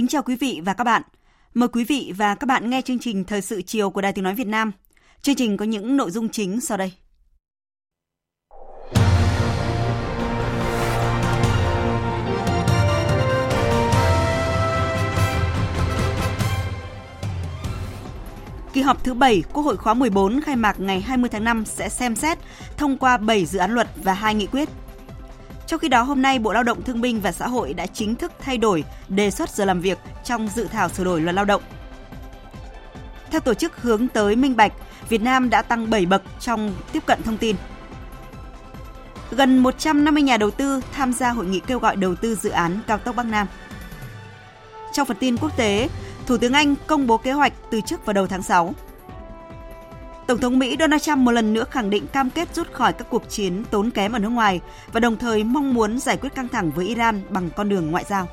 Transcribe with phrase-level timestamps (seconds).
[0.00, 1.02] Kính chào quý vị và các bạn.
[1.54, 4.24] Mời quý vị và các bạn nghe chương trình Thời sự chiều của Đài Tiếng
[4.24, 4.72] Nói Việt Nam.
[5.22, 6.92] Chương trình có những nội dung chính sau đây.
[18.72, 21.88] Kỳ họp thứ 7 Quốc hội khóa 14 khai mạc ngày 20 tháng 5 sẽ
[21.88, 22.38] xem xét
[22.76, 24.68] thông qua 7 dự án luật và 2 nghị quyết.
[25.70, 28.16] Trong khi đó, hôm nay Bộ Lao động Thương binh và Xã hội đã chính
[28.16, 31.44] thức thay đổi đề xuất giờ làm việc trong dự thảo sửa đổi luật lao
[31.44, 31.62] động.
[33.30, 34.72] Theo tổ chức hướng tới minh bạch,
[35.08, 37.56] Việt Nam đã tăng 7 bậc trong tiếp cận thông tin.
[39.30, 42.78] Gần 150 nhà đầu tư tham gia hội nghị kêu gọi đầu tư dự án
[42.86, 43.46] cao tốc Bắc Nam.
[44.92, 45.88] Trong phần tin quốc tế,
[46.26, 48.74] Thủ tướng Anh công bố kế hoạch từ chức vào đầu tháng 6.
[50.26, 53.06] Tổng thống Mỹ Donald Trump một lần nữa khẳng định cam kết rút khỏi các
[53.10, 54.60] cuộc chiến tốn kém ở nước ngoài
[54.92, 58.04] và đồng thời mong muốn giải quyết căng thẳng với Iran bằng con đường ngoại
[58.08, 58.28] giao.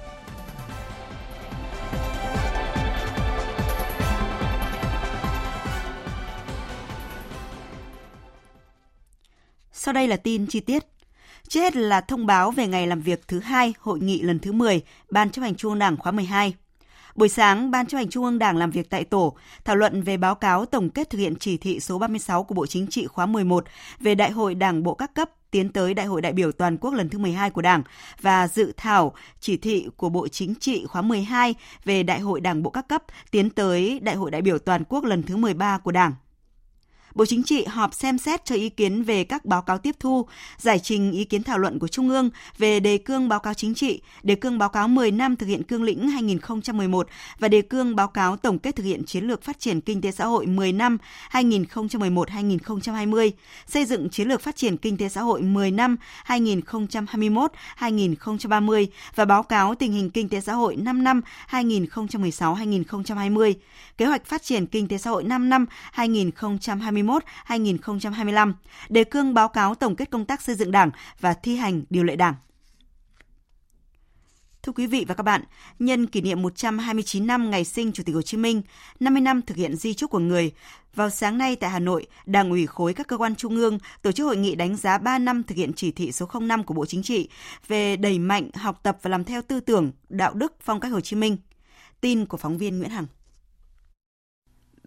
[9.71, 10.83] Sau đây là tin chi tiết.
[11.47, 14.51] Trước hết là thông báo về ngày làm việc thứ hai hội nghị lần thứ
[14.51, 16.53] 10 Ban chấp hành Trung ương Đảng khóa 12.
[17.17, 19.35] Buổi sáng, Ban chấp hành Trung ương Đảng làm việc tại tổ,
[19.65, 22.65] thảo luận về báo cáo tổng kết thực hiện chỉ thị số 36 của Bộ
[22.65, 23.65] Chính trị khóa 11
[23.99, 26.93] về Đại hội Đảng bộ các cấp tiến tới Đại hội đại biểu toàn quốc
[26.93, 27.83] lần thứ 12 của Đảng
[28.21, 31.55] và dự thảo chỉ thị của Bộ Chính trị khóa 12
[31.85, 35.03] về Đại hội Đảng bộ các cấp tiến tới Đại hội đại biểu toàn quốc
[35.03, 36.13] lần thứ 13 của Đảng.
[37.17, 40.27] Bộ Chính trị họp xem xét cho ý kiến về các báo cáo tiếp thu,
[40.57, 43.75] giải trình ý kiến thảo luận của Trung ương về đề cương báo cáo chính
[43.75, 47.07] trị, đề cương báo cáo 10 năm thực hiện cương lĩnh 2011
[47.39, 50.11] và đề cương báo cáo tổng kết thực hiện chiến lược phát triển kinh tế
[50.11, 50.97] xã hội 10 năm
[51.31, 53.31] 2011-2020,
[53.67, 55.97] xây dựng chiến lược phát triển kinh tế xã hội 10 năm
[56.27, 58.85] 2021-2030
[59.15, 63.53] và báo cáo tình hình kinh tế xã hội 5 năm 2016-2020,
[63.97, 67.06] kế hoạch phát triển kinh tế xã hội 5 năm 2021
[67.47, 68.53] 2021-2025,
[68.89, 72.03] đề cương báo cáo tổng kết công tác xây dựng Đảng và thi hành điều
[72.03, 72.35] lệ Đảng.
[74.67, 75.43] Thưa quý vị và các bạn,
[75.79, 78.61] nhân kỷ niệm 129 năm ngày sinh Chủ tịch Hồ Chí Minh,
[78.99, 80.51] 50 năm thực hiện di trúc của người,
[80.95, 84.11] vào sáng nay tại Hà Nội, Đảng ủy khối các cơ quan trung ương tổ
[84.11, 86.85] chức hội nghị đánh giá 3 năm thực hiện chỉ thị số 05 của Bộ
[86.85, 87.29] Chính trị
[87.67, 90.99] về đẩy mạnh học tập và làm theo tư tưởng, đạo đức, phong cách Hồ
[91.01, 91.37] Chí Minh.
[92.01, 93.05] Tin của phóng viên Nguyễn Hằng.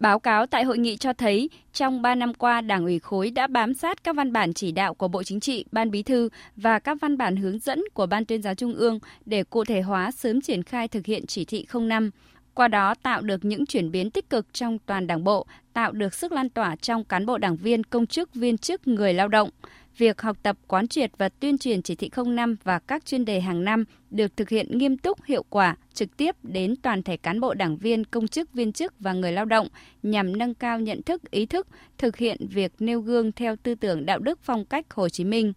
[0.01, 3.47] Báo cáo tại hội nghị cho thấy, trong 3 năm qua, Đảng ủy khối đã
[3.47, 6.79] bám sát các văn bản chỉ đạo của Bộ Chính trị, Ban Bí thư và
[6.79, 10.11] các văn bản hướng dẫn của Ban tuyên giáo Trung ương để cụ thể hóa
[10.11, 12.11] sớm triển khai thực hiện chỉ thị 05.
[12.53, 16.13] Qua đó tạo được những chuyển biến tích cực trong toàn đảng bộ, tạo được
[16.13, 19.49] sức lan tỏa trong cán bộ đảng viên, công chức, viên chức, người lao động–
[19.97, 23.39] việc học tập quán triệt và tuyên truyền chỉ thị 05 và các chuyên đề
[23.39, 27.39] hàng năm được thực hiện nghiêm túc, hiệu quả, trực tiếp đến toàn thể cán
[27.39, 29.67] bộ đảng viên, công chức, viên chức và người lao động
[30.03, 34.05] nhằm nâng cao nhận thức, ý thức, thực hiện việc nêu gương theo tư tưởng
[34.05, 35.53] đạo đức phong cách Hồ Chí Minh.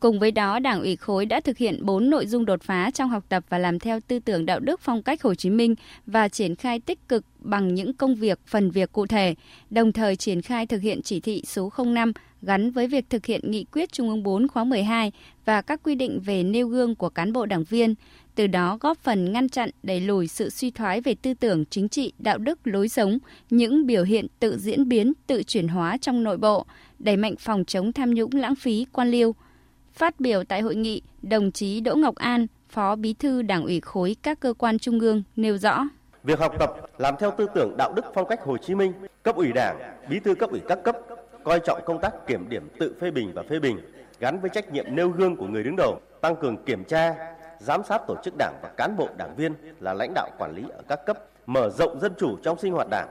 [0.00, 3.08] Cùng với đó, Đảng ủy khối đã thực hiện 4 nội dung đột phá trong
[3.08, 5.74] học tập và làm theo tư tưởng đạo đức phong cách Hồ Chí Minh
[6.06, 9.34] và triển khai tích cực bằng những công việc, phần việc cụ thể,
[9.70, 12.12] đồng thời triển khai thực hiện chỉ thị số 05
[12.42, 15.12] gắn với việc thực hiện nghị quyết Trung ương 4 khóa 12
[15.44, 17.94] và các quy định về nêu gương của cán bộ đảng viên,
[18.34, 21.88] từ đó góp phần ngăn chặn đẩy lùi sự suy thoái về tư tưởng chính
[21.88, 23.18] trị, đạo đức, lối sống,
[23.50, 26.66] những biểu hiện tự diễn biến, tự chuyển hóa trong nội bộ,
[26.98, 29.34] đẩy mạnh phòng chống tham nhũng lãng phí, quan liêu.
[29.92, 33.80] Phát biểu tại hội nghị, đồng chí Đỗ Ngọc An, Phó Bí thư Đảng ủy
[33.80, 35.84] khối các cơ quan trung ương nêu rõ.
[36.24, 38.92] Việc học tập làm theo tư tưởng đạo đức phong cách Hồ Chí Minh,
[39.22, 39.78] cấp ủy Đảng,
[40.10, 40.96] bí thư cấp ủy các cấp
[41.48, 43.78] coi trọng công tác kiểm điểm tự phê bình và phê bình
[44.20, 47.14] gắn với trách nhiệm nêu gương của người đứng đầu, tăng cường kiểm tra,
[47.60, 50.62] giám sát tổ chức đảng và cán bộ đảng viên là lãnh đạo quản lý
[50.70, 53.08] ở các cấp, mở rộng dân chủ trong sinh hoạt đảng.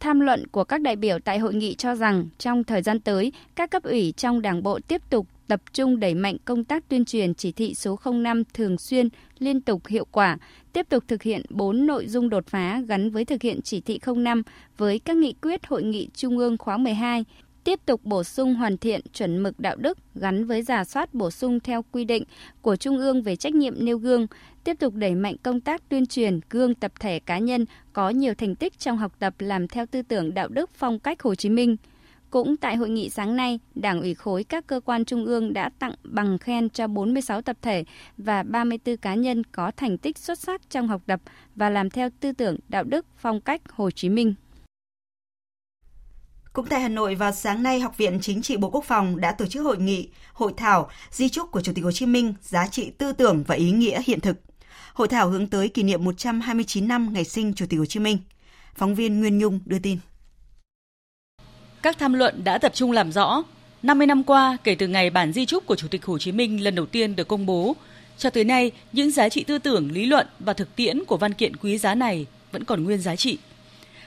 [0.00, 3.32] Tham luận của các đại biểu tại hội nghị cho rằng trong thời gian tới,
[3.54, 7.04] các cấp ủy trong đảng bộ tiếp tục tập trung đẩy mạnh công tác tuyên
[7.04, 10.38] truyền chỉ thị số 05 thường xuyên, liên tục hiệu quả,
[10.72, 14.00] tiếp tục thực hiện 4 nội dung đột phá gắn với thực hiện chỉ thị
[14.16, 14.42] 05
[14.76, 17.24] với các nghị quyết hội nghị Trung ương khóa 12,
[17.64, 21.30] tiếp tục bổ sung hoàn thiện chuẩn mực đạo đức gắn với giả soát bổ
[21.30, 22.24] sung theo quy định
[22.62, 24.26] của Trung ương về trách nhiệm nêu gương,
[24.64, 28.34] tiếp tục đẩy mạnh công tác tuyên truyền gương tập thể cá nhân có nhiều
[28.34, 31.48] thành tích trong học tập làm theo tư tưởng đạo đức phong cách Hồ Chí
[31.48, 31.76] Minh.
[32.30, 35.70] Cũng tại hội nghị sáng nay, Đảng ủy khối các cơ quan trung ương đã
[35.78, 37.84] tặng bằng khen cho 46 tập thể
[38.16, 41.20] và 34 cá nhân có thành tích xuất sắc trong học tập
[41.54, 44.34] và làm theo tư tưởng đạo đức phong cách Hồ Chí Minh.
[46.54, 49.32] Cũng tại Hà Nội vào sáng nay, Học viện Chính trị Bộ Quốc phòng đã
[49.32, 52.66] tổ chức hội nghị, hội thảo Di trúc của Chủ tịch Hồ Chí Minh, giá
[52.66, 54.36] trị tư tưởng và ý nghĩa hiện thực.
[54.92, 58.18] Hội thảo hướng tới kỷ niệm 129 năm ngày sinh Chủ tịch Hồ Chí Minh.
[58.74, 59.98] Phóng viên Nguyên Nhung đưa tin.
[61.82, 63.42] Các tham luận đã tập trung làm rõ
[63.82, 66.64] 50 năm qua kể từ ngày bản di trúc của Chủ tịch Hồ Chí Minh
[66.64, 67.76] lần đầu tiên được công bố,
[68.18, 71.34] cho tới nay những giá trị tư tưởng, lý luận và thực tiễn của văn
[71.34, 73.38] kiện quý giá này vẫn còn nguyên giá trị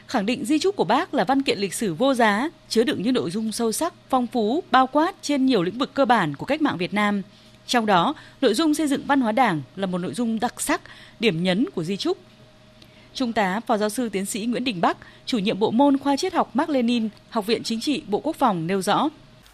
[0.08, 3.04] khẳng định di trúc của bác là văn kiện lịch sử vô giá, chứa đựng
[3.04, 6.36] những nội dung sâu sắc, phong phú, bao quát trên nhiều lĩnh vực cơ bản
[6.36, 7.22] của cách mạng Việt Nam.
[7.68, 10.82] Trong đó, nội dung xây dựng văn hóa Đảng là một nội dung đặc sắc,
[11.20, 12.18] điểm nhấn của di trúc.
[13.14, 16.18] Trung tá Phó giáo sư tiến sĩ Nguyễn Đình Bắc, chủ nhiệm bộ môn khoa
[16.18, 19.10] triết học Mark Lenin, Học viện Chính trị Bộ Quốc phòng nêu rõ: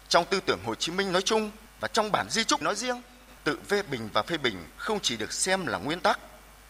[0.08, 1.50] Trong tư tưởng Hồ Chí Minh nói chung
[1.80, 3.02] và trong bản di trúc nói riêng,
[3.44, 6.18] tự phê bình và phê bình không chỉ được xem là nguyên tắc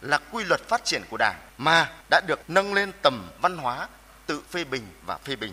[0.05, 3.87] là quy luật phát triển của Đảng mà đã được nâng lên tầm văn hóa
[4.27, 5.51] tự phê bình và phê bình.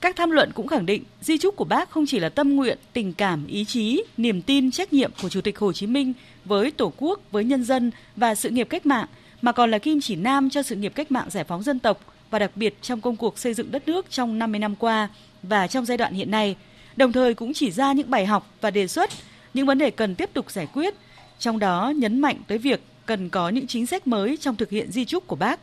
[0.00, 2.78] Các tham luận cũng khẳng định di trúc của bác không chỉ là tâm nguyện,
[2.92, 6.12] tình cảm, ý chí, niềm tin, trách nhiệm của Chủ tịch Hồ Chí Minh
[6.44, 9.06] với Tổ quốc, với nhân dân và sự nghiệp cách mạng,
[9.42, 12.00] mà còn là kim chỉ nam cho sự nghiệp cách mạng giải phóng dân tộc
[12.30, 15.08] và đặc biệt trong công cuộc xây dựng đất nước trong 50 năm qua
[15.42, 16.56] và trong giai đoạn hiện nay,
[16.96, 19.10] đồng thời cũng chỉ ra những bài học và đề xuất
[19.54, 20.94] những vấn đề cần tiếp tục giải quyết,
[21.38, 24.92] trong đó nhấn mạnh tới việc cần có những chính sách mới trong thực hiện
[24.92, 25.60] di trúc của bác.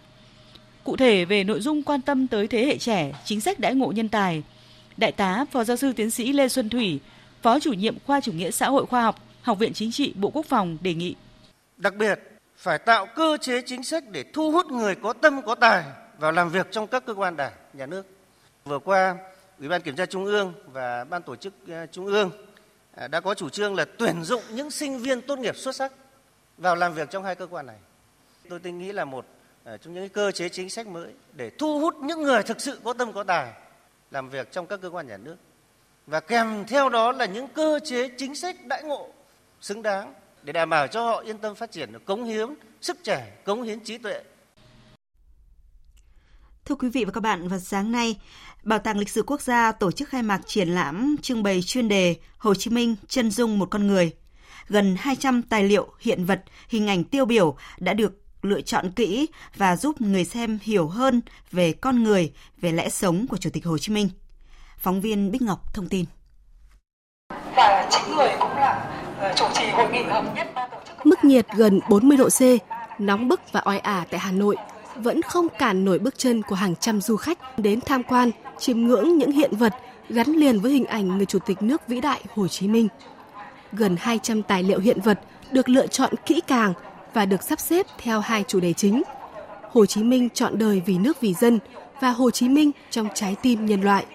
[0.83, 3.91] Cụ thể về nội dung quan tâm tới thế hệ trẻ, chính sách đãi ngộ
[3.91, 4.43] nhân tài,
[4.97, 6.99] Đại tá Phó giáo sư tiến sĩ Lê Xuân Thủy,
[7.41, 10.29] Phó chủ nhiệm khoa chủ nghĩa xã hội khoa học, Học viện Chính trị Bộ
[10.29, 11.15] Quốc phòng đề nghị.
[11.77, 12.19] Đặc biệt,
[12.57, 15.83] phải tạo cơ chế chính sách để thu hút người có tâm có tài
[16.19, 18.05] vào làm việc trong các cơ quan đảng, nhà nước.
[18.65, 19.15] Vừa qua,
[19.59, 22.31] Ủy ban Kiểm tra Trung ương và Ban Tổ chức ờ, Trung ương
[22.95, 25.91] à, đã có chủ trương là tuyển dụng những sinh viên tốt nghiệp xuất sắc
[26.61, 27.75] vào làm việc trong hai cơ quan này.
[28.49, 29.25] Tôi tin nghĩ là một
[29.63, 32.79] ờ, trong những cơ chế chính sách mới để thu hút những người thực sự
[32.83, 33.53] có tâm có tài
[34.11, 35.35] làm việc trong các cơ quan nhà nước.
[36.07, 39.09] Và kèm theo đó là những cơ chế chính sách đãi ngộ
[39.61, 40.13] xứng đáng
[40.43, 42.49] để đảm bảo cho họ yên tâm phát triển cống hiến
[42.81, 44.23] sức trẻ cống hiến trí tuệ.
[46.65, 48.19] Thưa quý vị và các bạn, vào sáng nay,
[48.63, 51.87] Bảo tàng Lịch sử Quốc gia tổ chức khai mạc triển lãm trưng bày chuyên
[51.87, 54.11] đề Hồ Chí Minh chân dung một con người
[54.71, 59.27] gần 200 tài liệu, hiện vật, hình ảnh tiêu biểu đã được lựa chọn kỹ
[59.55, 61.21] và giúp người xem hiểu hơn
[61.51, 64.09] về con người, về lẽ sống của Chủ tịch Hồ Chí Minh.
[64.77, 66.05] Phóng viên Bích Ngọc thông tin.
[67.55, 71.05] Và chính người cũng là ờ, chủ trì hội nghị hợp nhất ban tổ chức.
[71.05, 72.41] Mức nhiệt gần 40 độ C,
[72.99, 74.55] nóng bức và oi ả tại Hà Nội
[74.95, 78.79] vẫn không cản nổi bước chân của hàng trăm du khách đến tham quan, chiêm
[78.79, 79.73] ngưỡng những hiện vật
[80.09, 82.87] gắn liền với hình ảnh người chủ tịch nước vĩ đại Hồ Chí Minh
[83.71, 85.19] gần 200 tài liệu hiện vật
[85.51, 86.73] được lựa chọn kỹ càng
[87.13, 89.03] và được sắp xếp theo hai chủ đề chính.
[89.71, 91.59] Hồ Chí Minh chọn đời vì nước vì dân
[91.99, 94.05] và Hồ Chí Minh trong trái tim nhân loại.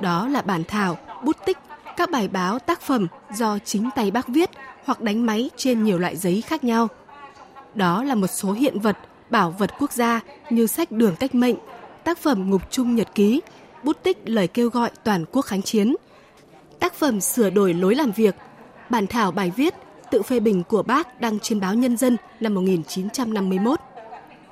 [0.00, 1.58] Đó là bản thảo, bút tích,
[1.96, 4.50] các bài báo tác phẩm do chính tay bác viết
[4.84, 6.88] hoặc đánh máy trên nhiều loại giấy khác nhau.
[7.74, 8.96] Đó là một số hiện vật,
[9.30, 10.20] bảo vật quốc gia
[10.50, 11.56] như sách Đường Cách Mệnh,
[12.04, 13.40] tác phẩm Ngục Trung Nhật Ký,
[13.82, 15.94] bút tích lời kêu gọi toàn quốc kháng chiến,
[16.80, 18.34] tác phẩm sửa đổi lối làm việc
[18.90, 19.74] bản thảo bài viết
[20.10, 23.80] tự phê bình của bác đăng trên báo Nhân dân năm 1951.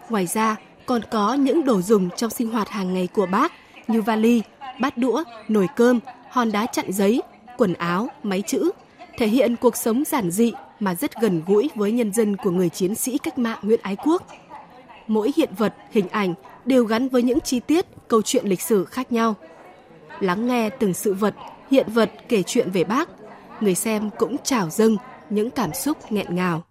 [0.08, 3.52] Ngoài ra, còn có những đồ dùng trong sinh hoạt hàng ngày của bác
[3.88, 4.42] như vali,
[4.80, 6.00] bát đũa, nồi cơm,
[6.30, 7.22] hòn đá chặn giấy,
[7.56, 8.70] quần áo, máy chữ,
[9.18, 12.68] thể hiện cuộc sống giản dị mà rất gần gũi với nhân dân của người
[12.68, 14.22] chiến sĩ cách mạng Nguyễn Ái Quốc.
[15.06, 18.84] Mỗi hiện vật, hình ảnh đều gắn với những chi tiết, câu chuyện lịch sử
[18.84, 19.34] khác nhau.
[20.20, 21.34] Lắng nghe từng sự vật,
[21.70, 23.08] hiện vật kể chuyện về bác
[23.60, 24.96] người xem cũng trào dâng
[25.30, 26.62] những cảm xúc nghẹn ngào.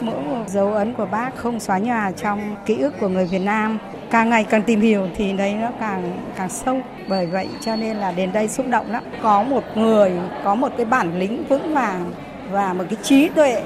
[0.00, 3.38] Mỗi một dấu ấn của bác không xóa nhòa trong ký ức của người Việt
[3.38, 3.78] Nam.
[4.10, 6.80] Càng ngày càng tìm hiểu thì đấy nó càng càng sâu.
[7.08, 9.02] Bởi vậy cho nên là đến đây xúc động lắm.
[9.22, 10.12] Có một người
[10.44, 12.12] có một cái bản lĩnh vững vàng
[12.50, 13.62] và một cái trí tuệ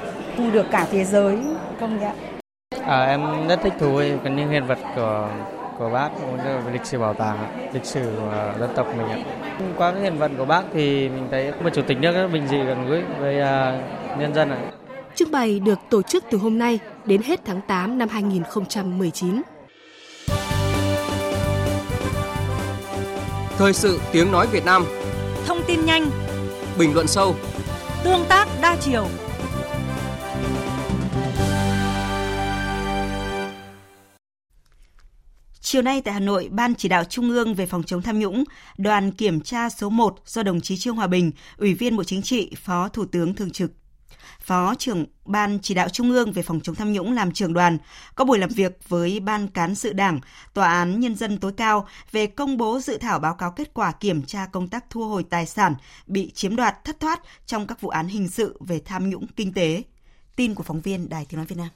[0.53, 1.37] được cả thế giới
[1.79, 2.11] công nhận.
[2.85, 5.29] À, em rất thích thú với những hiện vật của
[5.77, 6.09] của bác
[6.71, 9.17] lịch sử bảo tàng, lịch sử của dân tộc mình ạ.
[9.77, 12.47] Qua cái hiện vật của bác thì mình thấy một chủ tịch nước rất bình
[12.47, 14.57] dị gần gũi với uh, nhân dân ạ.
[15.15, 19.41] Trưng bày được tổ chức từ hôm nay đến hết tháng 8 năm 2019.
[23.57, 24.85] Thời sự tiếng nói Việt Nam
[25.45, 26.09] Thông tin nhanh
[26.77, 27.35] Bình luận sâu
[28.03, 29.05] Tương tác đa chiều
[35.71, 38.43] Chiều nay tại Hà Nội, Ban chỉ đạo Trung ương về phòng chống tham nhũng,
[38.77, 42.21] đoàn kiểm tra số 1 do đồng chí Trương Hòa Bình, Ủy viên Bộ Chính
[42.21, 43.71] trị, Phó Thủ tướng Thường trực
[44.39, 47.77] Phó trưởng Ban chỉ đạo Trung ương về phòng chống tham nhũng làm trưởng đoàn,
[48.15, 50.19] có buổi làm việc với Ban cán sự Đảng,
[50.53, 53.91] Tòa án Nhân dân tối cao về công bố dự thảo báo cáo kết quả
[53.91, 55.75] kiểm tra công tác thu hồi tài sản
[56.07, 59.53] bị chiếm đoạt thất thoát trong các vụ án hình sự về tham nhũng kinh
[59.53, 59.83] tế.
[60.35, 61.69] Tin của phóng viên Đài Tiếng Nói Việt Nam.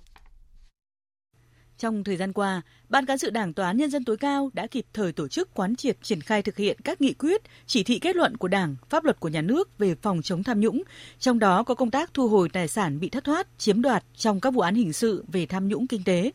[1.80, 4.68] Trong thời gian qua, Ban cán sự Đảng Tòa án Nhân dân tối cao đã
[4.68, 8.00] kịp thời tổ chức quán triệt triển khai thực hiện các nghị quyết, chỉ thị
[8.00, 10.84] kết luận của Đảng, pháp luật của nhà nước về phòng chống tham nhũng,
[11.20, 14.40] trong đó có công tác thu hồi tài sản bị thất thoát, chiếm đoạt trong
[14.40, 16.32] các vụ án hình sự về tham nhũng kinh tế.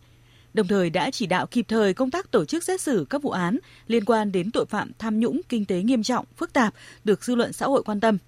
[0.54, 3.30] Đồng thời đã chỉ đạo kịp thời công tác tổ chức xét xử các vụ
[3.30, 7.24] án liên quan đến tội phạm tham nhũng kinh tế nghiêm trọng, phức tạp được
[7.24, 8.18] dư luận xã hội quan tâm.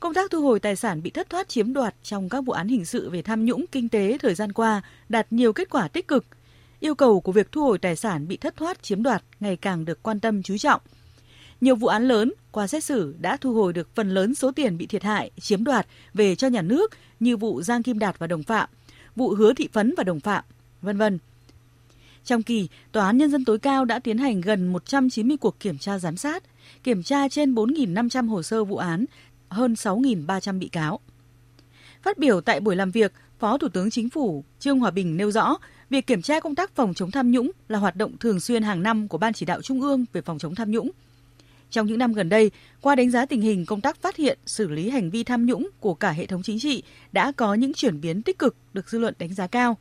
[0.00, 2.68] Công tác thu hồi tài sản bị thất thoát chiếm đoạt trong các vụ án
[2.68, 6.08] hình sự về tham nhũng kinh tế thời gian qua đạt nhiều kết quả tích
[6.08, 6.24] cực–
[6.82, 9.84] yêu cầu của việc thu hồi tài sản bị thất thoát chiếm đoạt ngày càng
[9.84, 10.80] được quan tâm chú trọng.
[11.60, 14.78] Nhiều vụ án lớn qua xét xử đã thu hồi được phần lớn số tiền
[14.78, 18.26] bị thiệt hại, chiếm đoạt về cho nhà nước như vụ Giang Kim Đạt và
[18.26, 18.68] đồng phạm,
[19.16, 20.44] vụ Hứa Thị Phấn và đồng phạm,
[20.82, 21.18] vân vân.
[22.24, 25.78] Trong kỳ, Tòa án Nhân dân tối cao đã tiến hành gần 190 cuộc kiểm
[25.78, 26.42] tra giám sát,
[26.84, 29.04] kiểm tra trên 4.500 hồ sơ vụ án,
[29.48, 31.00] hơn 6.300 bị cáo.
[32.02, 35.30] Phát biểu tại buổi làm việc, Phó Thủ tướng Chính phủ Trương Hòa Bình nêu
[35.30, 35.56] rõ,
[35.92, 38.82] Việc kiểm tra công tác phòng chống tham nhũng là hoạt động thường xuyên hàng
[38.82, 40.90] năm của Ban chỉ đạo Trung ương về phòng chống tham nhũng.
[41.70, 44.68] Trong những năm gần đây, qua đánh giá tình hình công tác phát hiện, xử
[44.68, 46.82] lý hành vi tham nhũng của cả hệ thống chính trị
[47.12, 49.76] đã có những chuyển biến tích cực được dư luận đánh giá cao.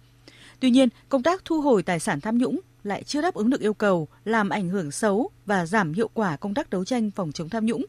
[0.60, 3.62] Tuy nhiên, công tác thu hồi tài sản tham nhũng lại chưa đáp ứng được
[3.62, 7.32] yêu cầu, làm ảnh hưởng xấu và giảm hiệu quả công tác đấu tranh phòng
[7.32, 7.86] chống tham nhũng.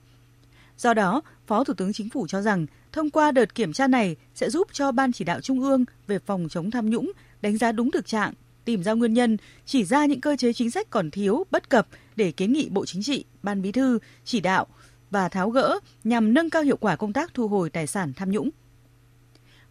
[0.78, 4.16] Do đó, Phó Thủ tướng Chính phủ cho rằng thông qua đợt kiểm tra này
[4.34, 7.72] sẽ giúp cho Ban chỉ đạo Trung ương về phòng chống tham nhũng đánh giá
[7.72, 8.32] đúng thực trạng,
[8.64, 11.88] tìm ra nguyên nhân, chỉ ra những cơ chế chính sách còn thiếu, bất cập
[12.16, 14.66] để kiến nghị Bộ Chính trị, Ban Bí thư chỉ đạo
[15.10, 18.30] và tháo gỡ nhằm nâng cao hiệu quả công tác thu hồi tài sản tham
[18.30, 18.50] nhũng.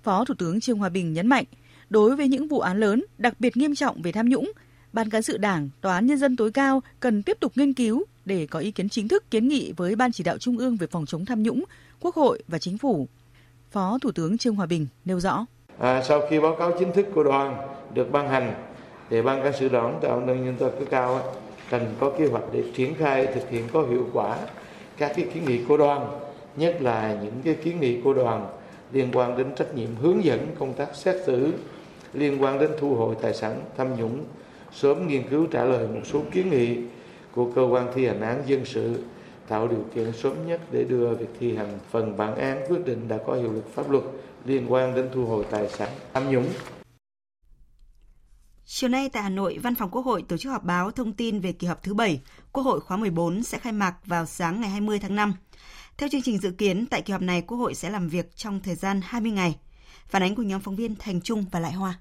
[0.04, 1.46] Phó Thủ tướng Trương Hòa Bình nhấn mạnh,
[1.90, 4.52] đối với những vụ án lớn đặc biệt nghiêm trọng về tham nhũng,
[4.94, 8.04] Ban cán sự Đảng, Tòa án Nhân dân tối cao cần tiếp tục nghiên cứu
[8.26, 10.88] để có ý kiến chính thức kiến nghị với Ban chỉ đạo Trung ương về
[10.88, 11.64] phòng chống tham nhũng,
[12.00, 13.08] Quốc hội và Chính phủ.
[13.72, 15.46] Phó Thủ tướng Trương Hòa Bình nêu rõ.
[15.82, 17.58] À, sau khi báo cáo chính thức của đoàn
[17.94, 18.54] được ban hành,
[19.10, 21.22] thì ban cán sự đảng tạo nên nhân dân tối cao
[21.70, 24.38] cần có kế hoạch để triển khai thực hiện có hiệu quả
[24.98, 26.20] các cái kiến nghị của đoàn,
[26.56, 28.48] nhất là những cái kiến nghị của đoàn
[28.92, 31.54] liên quan đến trách nhiệm hướng dẫn công tác xét xử
[32.14, 34.24] liên quan đến thu hồi tài sản tham nhũng
[34.74, 36.78] sớm nghiên cứu trả lời một số kiến nghị
[37.36, 38.96] của cơ quan thi hành án dân sự
[39.48, 43.08] tạo điều kiện sớm nhất để đưa việc thi hành phần bản án quyết định
[43.08, 44.04] đã có hiệu lực pháp luật
[44.46, 46.50] liên quan đến thu hồi tài sản tham nhũng.
[48.66, 51.40] Chiều nay tại Hà Nội, Văn phòng Quốc hội tổ chức họp báo thông tin
[51.40, 52.22] về kỳ họp thứ 7,
[52.52, 55.34] Quốc hội khóa 14 sẽ khai mạc vào sáng ngày 20 tháng 5.
[55.98, 58.60] Theo chương trình dự kiến, tại kỳ họp này Quốc hội sẽ làm việc trong
[58.60, 59.56] thời gian 20 ngày.
[60.08, 62.00] Phản ánh của nhóm phóng viên Thành Trung và Lại Hoa.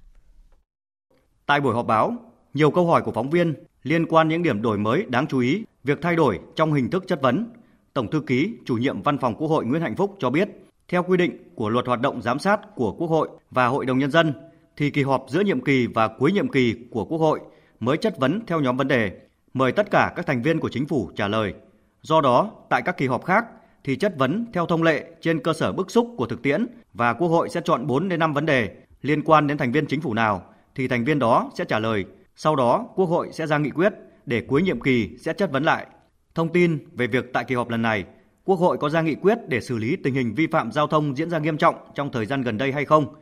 [1.46, 2.16] Tại buổi họp báo,
[2.54, 5.64] nhiều câu hỏi của phóng viên liên quan những điểm đổi mới đáng chú ý,
[5.84, 7.50] việc thay đổi trong hình thức chất vấn.
[7.94, 10.48] Tổng thư ký, chủ nhiệm Văn phòng Quốc hội Nguyễn Hạnh Phúc cho biết,
[10.90, 13.98] theo quy định của Luật hoạt động giám sát của Quốc hội và Hội đồng
[13.98, 14.32] nhân dân
[14.76, 17.40] thì kỳ họp giữa nhiệm kỳ và cuối nhiệm kỳ của Quốc hội
[17.80, 19.12] mới chất vấn theo nhóm vấn đề,
[19.54, 21.54] mời tất cả các thành viên của chính phủ trả lời.
[22.02, 23.44] Do đó, tại các kỳ họp khác
[23.84, 27.12] thì chất vấn theo thông lệ trên cơ sở bức xúc của thực tiễn và
[27.12, 28.70] Quốc hội sẽ chọn 4 đến 5 vấn đề
[29.02, 30.42] liên quan đến thành viên chính phủ nào
[30.74, 32.04] thì thành viên đó sẽ trả lời.
[32.36, 33.92] Sau đó, Quốc hội sẽ ra nghị quyết
[34.26, 35.86] để cuối nhiệm kỳ sẽ chất vấn lại.
[36.34, 38.04] Thông tin về việc tại kỳ họp lần này,
[38.44, 41.16] Quốc hội có ra nghị quyết để xử lý tình hình vi phạm giao thông
[41.16, 43.14] diễn ra nghiêm trọng trong thời gian gần đây hay không?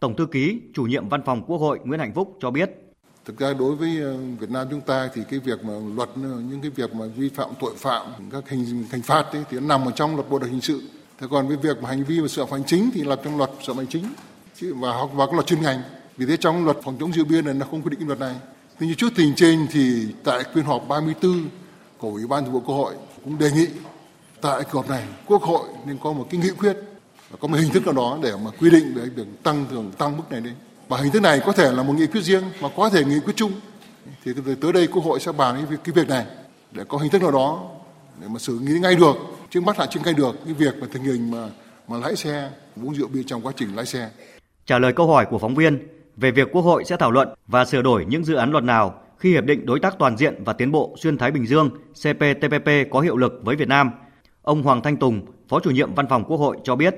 [0.00, 2.70] Tổng thư ký, chủ nhiệm Văn phòng Quốc hội Nguyễn Hạnh Phúc cho biết.
[3.24, 6.40] Thực ra đối với ờ, Việt Nam chúng ta thì cái việc mà luật ờ,
[6.50, 9.66] những cái việc mà vi phạm tội phạm các hình thành phạt ấy, thì nó
[9.66, 10.82] nằm ở trong luật bộ luật hình sự.
[11.18, 13.50] Thế còn cái việc mà hành vi và sự hành chính thì lập trong luật
[13.66, 14.04] sự hành chính
[14.56, 15.82] chứ và hoặc và các luật chuyên ngành.
[16.16, 18.34] Vì thế trong luật phòng chống rượu bia này nó không quy định luật này.
[18.80, 21.48] Tuy nhiên trước tình trên thì tại phiên họp 34
[21.98, 23.66] của Ủy ban Thường vụ Quốc hội cũng đề nghị
[24.40, 26.76] tại kỳ họp này Quốc hội nên có một cái nghị quyết
[27.30, 29.92] và có một hình thức nào đó để mà quy định về việc tăng thường
[29.98, 30.54] tăng mức này lên
[30.88, 33.20] và hình thức này có thể là một nghị quyết riêng mà có thể nghị
[33.24, 33.52] quyết chung.
[34.24, 36.26] Thì tới đây Quốc hội sẽ bàn cái việc, cái việc này
[36.72, 37.62] để có hình thức nào đó
[38.20, 39.16] để mà xử lý ngay được,
[39.50, 41.48] trước mắt là trên ngay được cái việc mà tình hình mà
[41.88, 42.50] mà lái xe
[42.82, 44.10] uống rượu bia trong quá trình lái xe.
[44.66, 47.64] Trả lời câu hỏi của phóng viên về việc Quốc hội sẽ thảo luận và
[47.64, 50.52] sửa đổi những dự án luật nào khi hiệp định đối tác toàn diện và
[50.52, 53.90] tiến bộ xuyên Thái Bình Dương CPTPP có hiệu lực với Việt Nam,
[54.46, 56.94] ông Hoàng Thanh Tùng, Phó chủ nhiệm Văn phòng Quốc hội cho biết.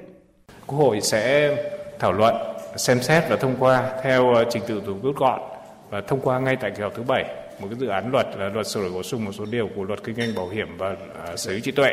[0.66, 1.56] Quốc hội sẽ
[1.98, 2.34] thảo luận,
[2.76, 5.40] xem xét và thông qua theo ờ, trình tự rút gọn
[5.90, 7.24] và thông qua ngay tại kỳ họp thứ bảy
[7.60, 9.84] một cái dự án luật là luật sửa đổi bổ sung một số điều của
[9.84, 10.96] luật kinh doanh bảo hiểm và
[11.32, 11.90] uh, sở hữu trí tuệ.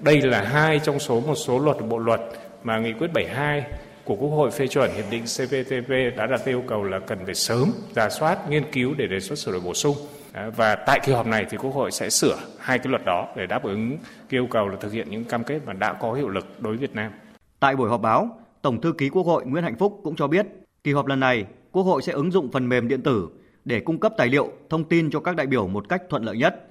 [0.00, 2.20] Đây là hai trong số một số luật bộ luật
[2.62, 3.64] mà nghị quyết 72
[4.04, 7.34] của Quốc hội phê chuẩn hiệp định CPTP đã đặt yêu cầu là cần phải
[7.34, 9.96] sớm giả soát, nghiên cứu để đề xuất sửa đổi bổ sung.
[10.36, 13.28] Dạ, và tại kỳ họp này thì Quốc hội sẽ sửa hai cái luật đó
[13.36, 16.28] để đáp ứng yêu cầu là thực hiện những cam kết mà đã có hiệu
[16.28, 17.12] lực đối với Việt Nam.
[17.60, 20.46] Tại buổi họp báo, Tổng thư ký Quốc hội Nguyễn Hạnh Phúc cũng cho biết,
[20.84, 23.28] kỳ họp lần này Quốc hội sẽ ứng dụng phần mềm điện tử
[23.64, 26.36] để cung cấp tài liệu, thông tin cho các đại biểu một cách thuận lợi
[26.36, 26.66] nhất.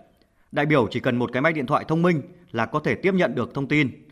[0.51, 3.13] Đại biểu chỉ cần một cái máy điện thoại thông minh là có thể tiếp
[3.13, 4.07] nhận được thông tin.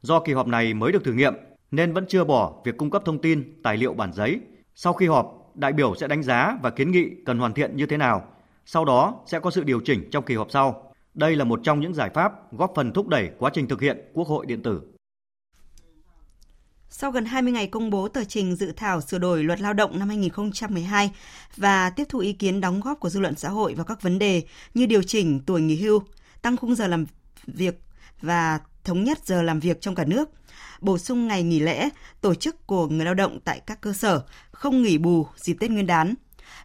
[0.00, 1.34] Do kỳ họp này mới được thử nghiệm
[1.70, 4.40] nên vẫn chưa bỏ việc cung cấp thông tin, tài liệu bản giấy.
[4.74, 7.86] Sau khi họp, đại biểu sẽ đánh giá và kiến nghị cần hoàn thiện như
[7.86, 8.24] thế nào.
[8.70, 10.92] Sau đó sẽ có sự điều chỉnh trong kỳ họp sau.
[11.14, 13.98] Đây là một trong những giải pháp góp phần thúc đẩy quá trình thực hiện
[14.12, 14.80] Quốc hội điện tử.
[16.88, 19.98] Sau gần 20 ngày công bố tờ trình dự thảo sửa đổi luật lao động
[19.98, 21.10] năm 2012
[21.56, 24.18] và tiếp thu ý kiến đóng góp của dư luận xã hội vào các vấn
[24.18, 24.42] đề
[24.74, 26.02] như điều chỉnh tuổi nghỉ hưu,
[26.42, 27.06] tăng khung giờ làm
[27.46, 27.80] việc
[28.20, 30.30] và thống nhất giờ làm việc trong cả nước,
[30.80, 31.88] bổ sung ngày nghỉ lễ,
[32.20, 35.70] tổ chức của người lao động tại các cơ sở, không nghỉ bù dịp Tết
[35.70, 36.14] Nguyên đán.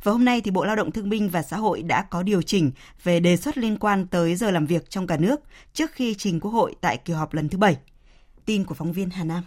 [0.03, 2.41] Và hôm nay thì Bộ Lao động Thương binh và Xã hội đã có điều
[2.41, 2.72] chỉnh
[3.03, 5.41] về đề xuất liên quan tới giờ làm việc trong cả nước
[5.74, 7.77] trước khi trình Quốc hội tại kỳ họp lần thứ 7.
[8.45, 9.43] Tin của phóng viên Hà Nam.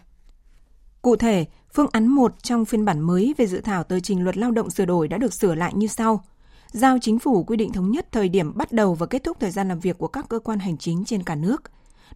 [1.02, 1.44] Cụ thể,
[1.74, 4.70] phương án 1 trong phiên bản mới về dự thảo tờ trình luật lao động
[4.70, 6.24] sửa đổi đã được sửa lại như sau.
[6.72, 9.50] Giao chính phủ quy định thống nhất thời điểm bắt đầu và kết thúc thời
[9.50, 11.62] gian làm việc của các cơ quan hành chính trên cả nước.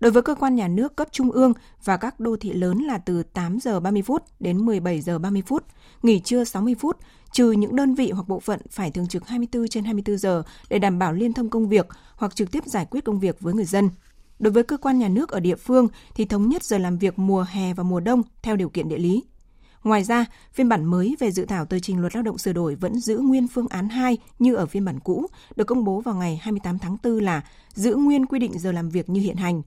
[0.01, 1.53] Đối với cơ quan nhà nước cấp trung ương
[1.85, 5.43] và các đô thị lớn là từ 8 giờ 30 phút đến 17 giờ 30
[5.47, 5.65] phút,
[6.03, 6.97] nghỉ trưa 60 phút,
[7.33, 10.79] trừ những đơn vị hoặc bộ phận phải thường trực 24 trên 24 giờ để
[10.79, 13.65] đảm bảo liên thông công việc hoặc trực tiếp giải quyết công việc với người
[13.65, 13.91] dân.
[14.39, 17.19] Đối với cơ quan nhà nước ở địa phương thì thống nhất giờ làm việc
[17.19, 19.23] mùa hè và mùa đông theo điều kiện địa lý.
[19.85, 22.75] Ngoài ra, phiên bản mới về dự thảo tờ trình luật lao động sửa đổi
[22.75, 25.27] vẫn giữ nguyên phương án 2 như ở phiên bản cũ,
[25.57, 27.43] được công bố vào ngày 28 tháng 4 là
[27.75, 29.63] giữ nguyên quy định giờ làm việc như hiện hành.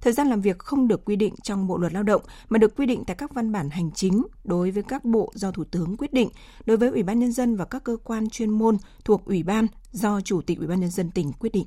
[0.00, 2.76] Thời gian làm việc không được quy định trong Bộ luật Lao động mà được
[2.76, 5.96] quy định tại các văn bản hành chính đối với các bộ do Thủ tướng
[5.96, 6.28] quyết định,
[6.66, 9.66] đối với Ủy ban nhân dân và các cơ quan chuyên môn thuộc Ủy ban
[9.92, 11.66] do Chủ tịch Ủy ban nhân dân tỉnh quyết định.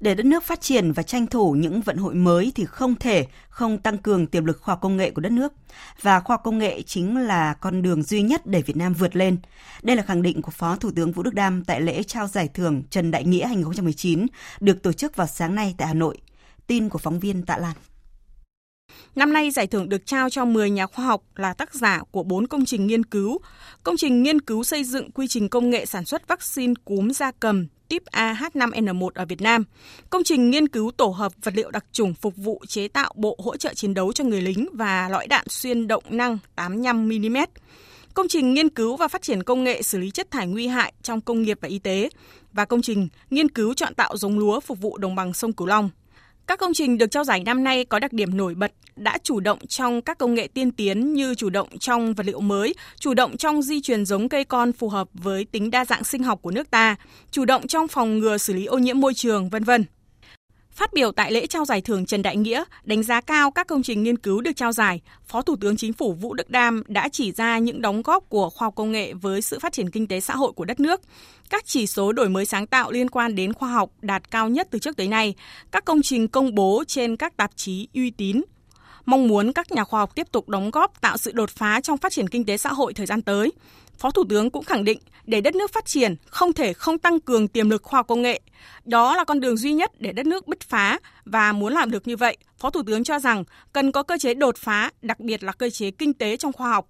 [0.00, 3.26] Để đất nước phát triển và tranh thủ những vận hội mới thì không thể
[3.48, 5.52] không tăng cường tiềm lực khoa học công nghệ của đất nước.
[6.00, 9.16] Và khoa học công nghệ chính là con đường duy nhất để Việt Nam vượt
[9.16, 9.36] lên.
[9.82, 12.48] Đây là khẳng định của Phó Thủ tướng Vũ Đức Đam tại lễ trao giải
[12.48, 14.26] thưởng Trần Đại Nghĩa 2019
[14.60, 16.18] được tổ chức vào sáng nay tại Hà Nội.
[16.72, 17.74] Tin của phóng viên Tạ Lan.
[19.14, 22.22] Năm nay, giải thưởng được trao cho 10 nhà khoa học là tác giả của
[22.22, 23.38] 4 công trình nghiên cứu.
[23.82, 27.32] Công trình nghiên cứu xây dựng quy trình công nghệ sản xuất vaccine cúm da
[27.40, 29.64] cầm type AH5N1 ở Việt Nam.
[30.10, 33.38] Công trình nghiên cứu tổ hợp vật liệu đặc trùng phục vụ chế tạo bộ
[33.44, 37.46] hỗ trợ chiến đấu cho người lính và lõi đạn xuyên động năng 85mm.
[38.14, 40.92] Công trình nghiên cứu và phát triển công nghệ xử lý chất thải nguy hại
[41.02, 42.08] trong công nghiệp và y tế
[42.52, 45.66] và công trình nghiên cứu chọn tạo giống lúa phục vụ đồng bằng sông Cửu
[45.66, 45.90] Long.
[46.46, 49.40] Các công trình được trao giải năm nay có đặc điểm nổi bật, đã chủ
[49.40, 53.14] động trong các công nghệ tiên tiến như chủ động trong vật liệu mới, chủ
[53.14, 56.38] động trong di truyền giống cây con phù hợp với tính đa dạng sinh học
[56.42, 56.96] của nước ta,
[57.30, 59.84] chủ động trong phòng ngừa xử lý ô nhiễm môi trường, vân vân.
[60.74, 63.82] Phát biểu tại lễ trao giải thưởng Trần Đại Nghĩa, đánh giá cao các công
[63.82, 67.08] trình nghiên cứu được trao giải, Phó Thủ tướng Chính phủ Vũ Đức Đam đã
[67.12, 70.06] chỉ ra những đóng góp của khoa học công nghệ với sự phát triển kinh
[70.06, 71.00] tế xã hội của đất nước.
[71.50, 74.68] Các chỉ số đổi mới sáng tạo liên quan đến khoa học đạt cao nhất
[74.70, 75.34] từ trước tới nay,
[75.70, 78.42] các công trình công bố trên các tạp chí uy tín,
[79.04, 81.98] mong muốn các nhà khoa học tiếp tục đóng góp tạo sự đột phá trong
[81.98, 83.52] phát triển kinh tế xã hội thời gian tới.
[83.98, 87.20] Phó Thủ tướng cũng khẳng định để đất nước phát triển không thể không tăng
[87.20, 88.40] cường tiềm lực khoa học công nghệ.
[88.84, 92.08] Đó là con đường duy nhất để đất nước bứt phá và muốn làm được
[92.08, 95.44] như vậy, Phó Thủ tướng cho rằng cần có cơ chế đột phá, đặc biệt
[95.44, 96.88] là cơ chế kinh tế trong khoa học.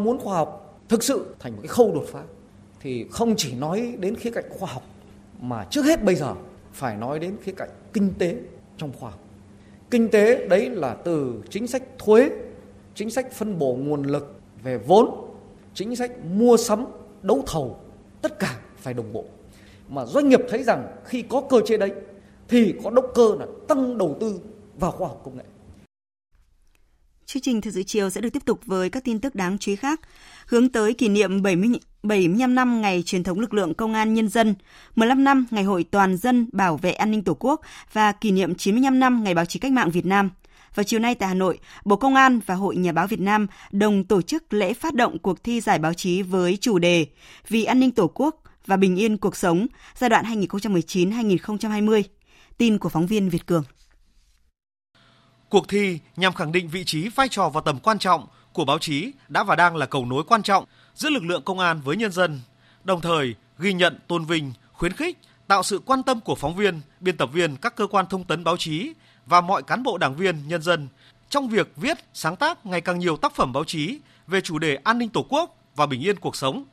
[0.00, 2.22] Muốn khoa học thực sự thành một cái khâu đột phá
[2.80, 4.82] thì không chỉ nói đến khía cạnh khoa học
[5.40, 6.34] mà trước hết bây giờ
[6.72, 8.36] phải nói đến khía cạnh kinh tế
[8.78, 9.20] trong khoa học.
[9.90, 12.30] Kinh tế đấy là từ chính sách thuế,
[12.94, 15.23] chính sách phân bổ nguồn lực về vốn,
[15.74, 16.84] chính sách mua sắm,
[17.22, 17.80] đấu thầu,
[18.22, 19.24] tất cả phải đồng bộ.
[19.88, 21.92] Mà doanh nghiệp thấy rằng khi có cơ chế đấy
[22.48, 24.40] thì có động cơ là tăng đầu tư
[24.78, 25.44] vào khoa học công nghệ.
[27.26, 29.72] Chương trình Thời sự chiều sẽ được tiếp tục với các tin tức đáng chú
[29.72, 30.00] ý khác.
[30.46, 31.70] Hướng tới kỷ niệm 70,
[32.02, 34.54] 75 năm ngày truyền thống lực lượng công an nhân dân,
[34.96, 37.60] 15 năm ngày hội toàn dân bảo vệ an ninh Tổ quốc
[37.92, 40.30] và kỷ niệm 95 năm ngày báo chí cách mạng Việt Nam.
[40.74, 43.46] Vào chiều nay tại Hà Nội, Bộ Công an và Hội Nhà báo Việt Nam
[43.70, 47.06] đồng tổ chức lễ phát động cuộc thi giải báo chí với chủ đề
[47.48, 52.02] Vì an ninh Tổ quốc và bình yên cuộc sống giai đoạn 2019-2020.
[52.58, 53.64] Tin của phóng viên Việt Cường.
[55.48, 58.78] Cuộc thi nhằm khẳng định vị trí, vai trò và tầm quan trọng của báo
[58.78, 61.96] chí đã và đang là cầu nối quan trọng giữa lực lượng công an với
[61.96, 62.40] nhân dân,
[62.84, 66.80] đồng thời ghi nhận, tôn vinh, khuyến khích, tạo sự quan tâm của phóng viên,
[67.00, 68.92] biên tập viên các cơ quan thông tấn báo chí
[69.26, 70.88] và mọi cán bộ đảng viên, nhân dân
[71.28, 74.78] trong việc viết, sáng tác ngày càng nhiều tác phẩm báo chí về chủ đề
[74.84, 76.64] an ninh Tổ quốc và bình yên cuộc sống.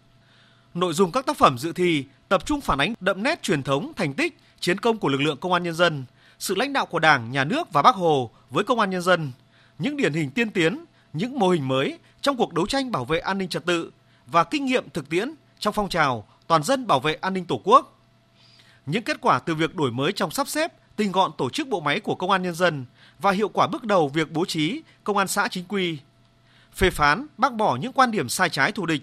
[0.74, 3.92] Nội dung các tác phẩm dự thi tập trung phản ánh đậm nét truyền thống,
[3.96, 6.06] thành tích, chiến công của lực lượng công an nhân dân,
[6.40, 9.32] sự lãnh đạo của Đảng, Nhà nước và Bác Hồ với công an nhân dân,
[9.80, 13.20] những điển hình tiên tiến, những mô hình mới trong cuộc đấu tranh bảo vệ
[13.20, 13.92] an ninh trật tự
[14.28, 17.62] và kinh nghiệm thực tiễn trong phong trào toàn dân bảo vệ an ninh Tổ
[17.64, 18.00] quốc.
[18.86, 21.80] Những kết quả từ việc đổi mới trong sắp xếp, tinh gọn tổ chức bộ
[21.80, 22.86] máy của công an nhân dân
[23.20, 25.98] và hiệu quả bước đầu việc bố trí công an xã chính quy.
[26.74, 29.02] Phê phán, bác bỏ những quan điểm sai trái thù địch.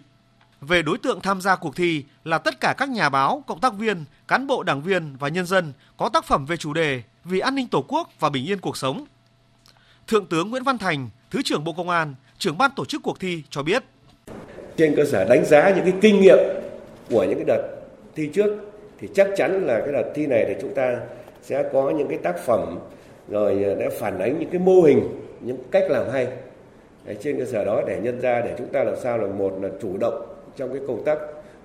[0.60, 3.74] Về đối tượng tham gia cuộc thi là tất cả các nhà báo, cộng tác
[3.74, 7.40] viên, cán bộ đảng viên và nhân dân có tác phẩm về chủ đề vì
[7.40, 9.04] an ninh Tổ quốc và bình yên cuộc sống.
[10.06, 13.20] Thượng tướng Nguyễn Văn Thành, Thứ trưởng Bộ Công an, trưởng ban tổ chức cuộc
[13.20, 13.84] thi cho biết.
[14.76, 16.38] Trên cơ sở đánh giá những cái kinh nghiệm
[17.10, 17.76] của những cái đợt
[18.14, 18.56] thi trước
[19.00, 20.96] thì chắc chắn là cái đợt thi này thì chúng ta
[21.48, 22.78] sẽ có những cái tác phẩm
[23.28, 25.00] rồi ờ, đã phản ánh những cái mô hình,
[25.40, 26.26] những cách làm hay.
[27.06, 29.58] Đấy, trên cơ sở đó để nhân ra để chúng ta làm sao là một
[29.62, 31.18] là chủ động trong cái công tác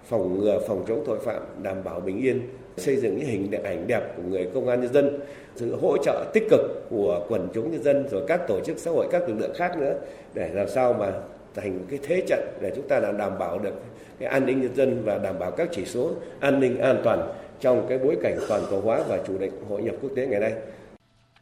[0.05, 2.41] phòng ngừa phòng chống tội phạm đảm bảo bình yên
[2.77, 5.19] xây dựng những hình ảnh đẹp của người công an nhân dân
[5.55, 8.91] sự hỗ trợ tích cực của quần chúng nhân dân rồi các tổ chức xã
[8.91, 9.93] hội các lực lượng khác nữa
[10.33, 11.11] để làm sao mà
[11.55, 13.73] thành cái thế trận để chúng ta là đảm bảo được
[14.19, 17.33] cái an ninh nhân dân và đảm bảo các chỉ số an ninh an toàn
[17.63, 20.39] trong cái bối cảnh toàn cầu hóa và chủ định hội nhập quốc tế ngày
[20.39, 20.53] nay.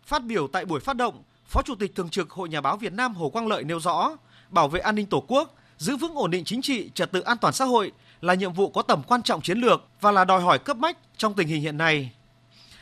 [0.05, 2.93] Phát biểu tại buổi phát động, Phó Chủ tịch Thường trực Hội Nhà báo Việt
[2.93, 4.17] Nam Hồ Quang Lợi nêu rõ,
[4.49, 7.37] bảo vệ an ninh Tổ quốc, giữ vững ổn định chính trị, trật tự an
[7.37, 10.41] toàn xã hội là nhiệm vụ có tầm quan trọng chiến lược và là đòi
[10.41, 12.11] hỏi cấp bách trong tình hình hiện nay.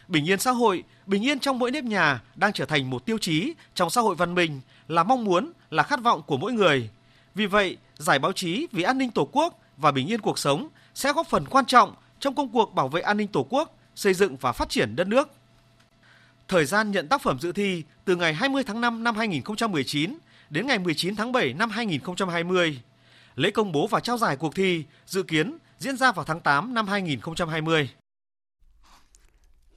[0.08, 3.18] Bình yên xã hội, bình yên trong mỗi nếp nhà đang trở thành một tiêu
[3.18, 6.90] chí trong xã hội văn minh, là mong muốn, là khát vọng của mỗi người.
[7.36, 10.68] Vì vậy, giải báo chí vì an ninh Tổ quốc và bình yên cuộc sống
[10.94, 14.14] sẽ góp phần quan trọng trong công cuộc bảo vệ an ninh Tổ quốc, xây
[14.14, 15.30] dựng và phát triển đất nước.
[16.48, 20.18] Thời gian nhận tác phẩm dự thi từ ngày 20 tháng 5 năm 2019
[20.50, 22.82] đến ngày 19 tháng 7 năm 2020.
[23.36, 26.74] Lễ công bố và trao giải cuộc thi dự kiến diễn ra vào tháng 8
[26.74, 27.90] năm 2020.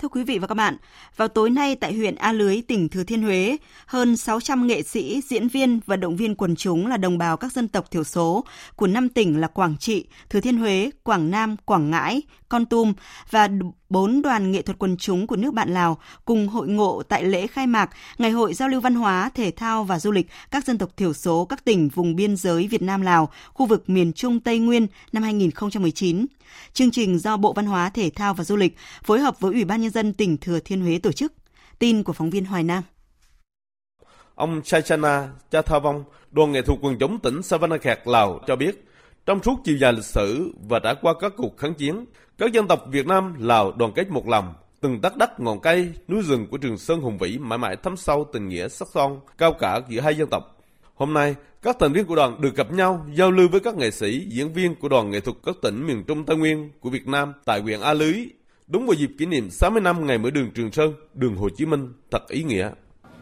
[0.03, 0.77] Thưa quý vị và các bạn,
[1.17, 5.21] vào tối nay tại huyện A Lưới, tỉnh Thừa Thiên Huế, hơn 600 nghệ sĩ,
[5.29, 8.45] diễn viên, vận động viên quần chúng là đồng bào các dân tộc thiểu số
[8.77, 12.93] của năm tỉnh là Quảng Trị, Thừa Thiên Huế, Quảng Nam, Quảng Ngãi, Con Tum
[13.31, 13.49] và
[13.93, 17.47] bốn đoàn nghệ thuật quần chúng của nước bạn Lào cùng hội ngộ tại lễ
[17.47, 20.79] khai mạc Ngày hội giao lưu văn hóa, thể thao và du lịch các dân
[20.79, 24.41] tộc thiểu số các tỉnh vùng biên giới Việt Nam Lào, khu vực miền Trung
[24.41, 26.27] Tây Nguyên năm 2019.
[26.73, 29.65] Chương trình do Bộ Văn hóa, Thể thao và Du lịch phối hợp với Ủy
[29.65, 31.33] ban nhân dân tỉnh Thừa Thiên Huế tổ chức.
[31.79, 32.83] Tin của phóng viên Hoài Nam.
[34.35, 38.85] Ông Chaichana Chathavong, đoàn nghệ thuật quần chúng tỉnh Savanakhet, Lào cho biết,
[39.27, 42.05] trong suốt chiều dài lịch sử và đã qua các cuộc kháng chiến,
[42.43, 45.93] các dân tộc Việt Nam, Lào đoàn kết một lòng, từng tắt đất ngọn cây,
[46.09, 49.21] núi rừng của Trường Sơn hùng vĩ mãi mãi thấm sâu tình nghĩa sắc son,
[49.39, 50.59] cao cả giữa hai dân tộc.
[50.95, 53.91] Hôm nay, các thành viên của đoàn được gặp nhau, giao lưu với các nghệ
[53.91, 57.09] sĩ, diễn viên của đoàn nghệ thuật các tỉnh miền Trung Tây Nguyên của Việt
[57.09, 58.15] Nam tại huyện A Lưới,
[58.67, 61.67] đúng vào dịp kỷ niệm 60 năm ngày mở đường Trường Sơn, đường Hồ Chí
[61.67, 62.71] Minh, thật ý nghĩa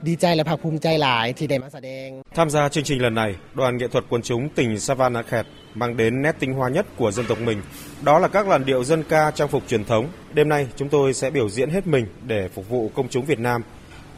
[0.07, 5.97] ดีใจและภาคภูมิใจหลายที่ได้มาแสดง Tham gia chương trình lần này, đoàn nghệ thuật quần chúng tỉnh Savanakhet mang
[5.97, 7.61] đến nét tinh hoa nhất của dân tộc mình.
[8.01, 10.07] Đó là các làn điệu dân ca trang phục truyền thống.
[10.33, 13.39] Đêm nay chúng tôi sẽ biểu diễn hết mình để phục vụ công chúng Việt
[13.39, 13.61] Nam.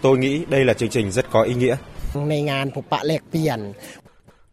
[0.02, 1.76] Tôi nghĩ đây là chương trình rất có ý nghĩa.
[2.30, 3.60] ในงานพบปะแลกเปลี่ยน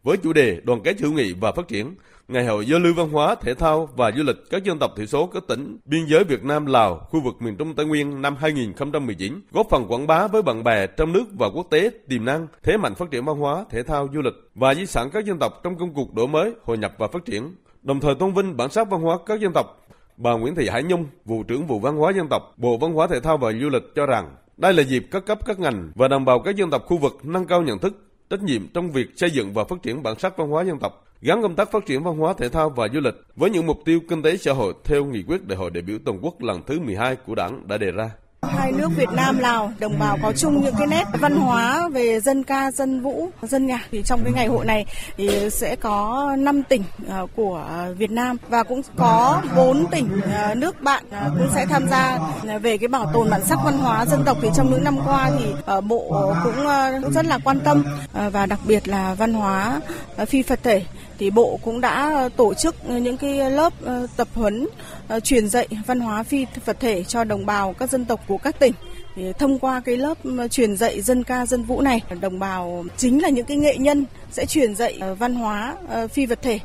[0.06, 1.94] Với chủ đề đoàn kết hữu nghị và phát triển,
[2.29, 5.05] Ngày hội giao lưu văn hóa, thể thao và du lịch các dân tộc thiểu
[5.05, 8.35] số các tỉnh biên giới Việt Nam, Lào, khu vực miền Trung Tây Nguyên năm
[8.39, 12.47] 2019 góp phần quảng bá với bạn bè trong nước và quốc tế tiềm năng,
[12.63, 15.39] thế mạnh phát triển văn hóa, thể thao, du lịch và di sản các dân
[15.39, 18.57] tộc trong công cuộc đổi mới, hội nhập và phát triển, đồng thời tôn vinh
[18.57, 19.87] bản sắc văn hóa các dân tộc.
[20.17, 23.07] Bà Nguyễn Thị Hải Nhung, vụ trưởng vụ văn hóa dân tộc, Bộ Văn hóa
[23.07, 26.07] Thể thao và Du lịch cho rằng đây là dịp các cấp các ngành và
[26.07, 27.93] đồng bào các dân tộc khu vực nâng cao nhận thức,
[28.29, 31.05] trách nhiệm trong việc xây dựng và phát triển bản sắc văn hóa dân tộc,
[31.21, 33.79] gắn công tác phát triển văn hóa thể thao và du lịch với những mục
[33.86, 36.62] tiêu kinh tế xã hội theo nghị quyết đại hội đại biểu toàn quốc lần
[36.67, 38.10] thứ 12 của Đảng đã đề ra.
[38.41, 42.19] Hai nước Việt Nam Lào đồng bào có chung những cái nét văn hóa về
[42.19, 43.82] dân ca, dân vũ, dân nhạc.
[43.91, 44.86] Thì trong cái ngày hội này
[45.17, 47.65] thì sẽ có 5 tỉnh à, của
[47.97, 52.19] Việt Nam và cũng có 4 tỉnh à, nước bạn à, cũng sẽ tham gia
[52.62, 55.32] về cái bảo tồn bản sắc văn hóa dân tộc thì trong những năm qua
[55.39, 55.45] thì
[55.88, 56.65] bộ cũng
[57.13, 57.84] rất là quan tâm
[58.32, 59.82] và đặc biệt là văn hóa
[60.27, 60.84] phi vật thể
[61.19, 64.67] thì bộ cũng đã tổ chức những cái lớp ờ, tập huấn
[65.08, 68.38] ờ, truyền dạy văn hóa phi vật thể cho đồng bào các dân tộc của
[68.38, 68.73] các tỉnh
[69.15, 72.86] thì thông qua cái lớp ờ, truyền dạy dân ca, dân vũ này, đồng bào
[72.97, 75.75] chính là những cái nghệ nhân sẽ truyền dạy văn hóa
[76.12, 76.60] phi vật thể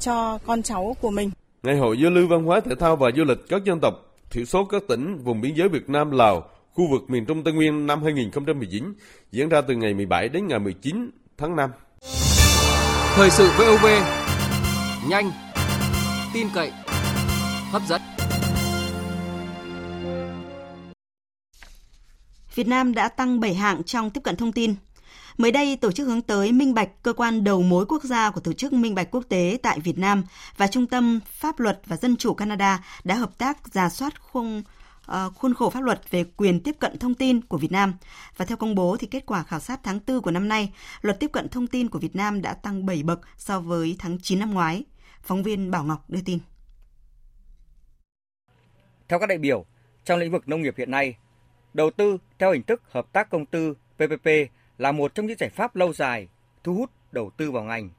[0.00, 1.30] cho con cháu của mình.
[1.62, 3.94] Ngày hội giao lưu văn hóa thể thao và du lịch các dân tộc,
[4.30, 7.54] thiểu số các tỉnh, vùng biên giới Việt Nam, Lào, khu vực miền Trung Tây
[7.54, 8.94] Nguyên năm 2019
[9.32, 11.70] diễn ra từ ngày 17 đến ngày 19 tháng 5.
[13.14, 13.86] Thời sự VOV
[15.08, 15.32] nhanh,
[16.32, 16.72] tin cậy,
[17.70, 18.02] hấp dẫn.
[22.54, 24.74] Việt Nam đã tăng 7 hạng trong tiếp cận thông tin.
[25.38, 28.40] Mới đây, tổ chức hướng tới minh bạch cơ quan đầu mối quốc gia của
[28.40, 30.24] tổ chức minh bạch quốc tế tại Việt Nam
[30.56, 34.62] và Trung tâm Pháp luật và Dân chủ Canada đã hợp tác giả soát khung
[35.10, 37.94] Ờ, khuôn khổ pháp luật về quyền tiếp cận thông tin của Việt Nam.
[38.36, 41.20] Và theo công bố thì kết quả khảo sát tháng 4 của năm nay, luật
[41.20, 44.38] tiếp cận thông tin của Việt Nam đã tăng 7 bậc so với tháng 9
[44.38, 44.84] năm ngoái.
[45.22, 46.38] Phóng viên Bảo Ngọc đưa tin.
[49.08, 49.64] Theo các đại biểu,
[50.04, 51.14] trong lĩnh vực nông nghiệp hiện nay,
[51.74, 54.28] đầu tư theo hình thức hợp tác công tư PPP
[54.78, 56.28] là một trong những giải pháp lâu dài
[56.64, 57.90] thu hút đầu tư vào ngành.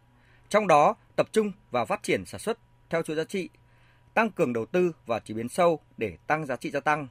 [0.49, 2.57] Trong đó tập trung vào phát triển sản xuất
[2.89, 3.49] theo chuỗi giá trị
[4.13, 7.07] tăng cường đầu tư vào chế biến sâu để tăng giá trị gia tăng,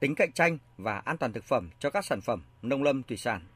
[0.00, 3.16] tính cạnh tranh và an toàn thực phẩm cho các sản phẩm nông lâm thủy
[3.16, 3.46] sản.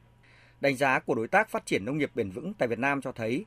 [0.61, 3.13] Đánh giá của đối tác phát triển nông nghiệp bền vững tại Việt Nam cho
[3.13, 3.45] thấy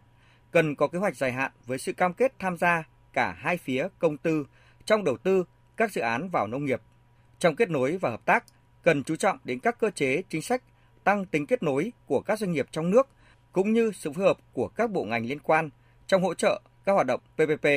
[0.52, 3.88] cần có kế hoạch dài hạn với sự cam kết tham gia cả hai phía
[4.00, 4.48] công tư
[4.86, 5.44] trong đầu tư
[5.78, 6.82] các dự án vào nông nghiệp.
[7.40, 8.44] Trong kết nối và hợp tác,
[8.84, 10.64] cần chú trọng đến các cơ chế chính sách
[11.04, 13.08] tăng tính kết nối của các doanh nghiệp trong nước
[13.52, 15.70] cũng như sự phối hợp của các bộ ngành liên quan
[16.08, 17.68] trong hỗ trợ các hoạt động PPP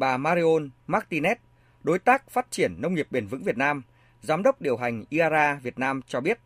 [0.00, 1.36] bà Marion Martinez,
[1.82, 3.82] đối tác phát triển nông nghiệp bền vững Việt Nam,
[4.22, 6.38] giám đốc điều hành IARA Việt Nam cho biết.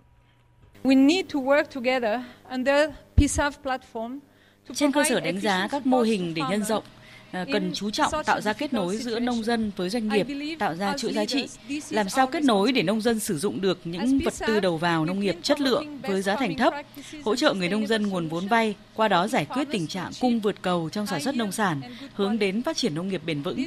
[4.74, 6.84] Trên cơ sở đánh giá các mô hình để nhân rộng,
[7.52, 10.94] cần chú trọng tạo ra kết nối giữa nông dân với doanh nghiệp, tạo ra
[10.98, 11.48] chuỗi giá trị,
[11.90, 15.04] làm sao kết nối để nông dân sử dụng được những vật tư đầu vào
[15.04, 16.74] nông nghiệp chất lượng với giá thành thấp,
[17.24, 20.40] hỗ trợ người nông dân nguồn vốn vay, qua đó giải quyết tình trạng cung
[20.40, 21.80] vượt cầu trong sản xuất nông sản,
[22.14, 23.64] hướng đến phát triển nông nghiệp bền vững.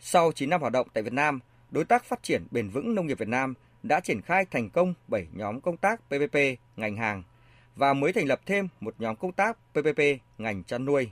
[0.00, 3.06] Sau 9 năm hoạt động tại Việt Nam, đối tác phát triển bền vững nông
[3.06, 6.36] nghiệp Việt Nam đã triển khai thành công 7 nhóm công tác PPP
[6.76, 7.22] ngành hàng
[7.76, 10.00] và mới thành lập thêm một nhóm công tác PPP
[10.38, 11.08] ngành chăn nuôi.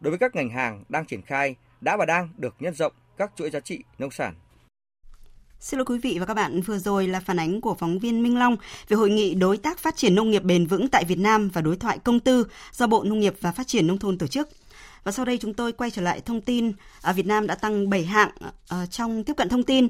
[0.00, 3.32] Đối với các ngành hàng đang triển khai, đã và đang được nhân rộng các
[3.36, 4.34] chuỗi giá trị nông sản.
[5.60, 8.22] Xin lỗi quý vị và các bạn, vừa rồi là phản ánh của phóng viên
[8.22, 8.56] Minh Long
[8.88, 11.60] về hội nghị đối tác phát triển nông nghiệp bền vững tại Việt Nam và
[11.60, 14.48] đối thoại công tư do Bộ Nông nghiệp và Phát triển Nông thôn tổ chức.
[15.08, 17.90] Và sau đây chúng tôi quay trở lại thông tin, à, Việt Nam đã tăng
[17.90, 18.30] 7 hạng
[18.68, 19.88] à, trong tiếp cận thông tin.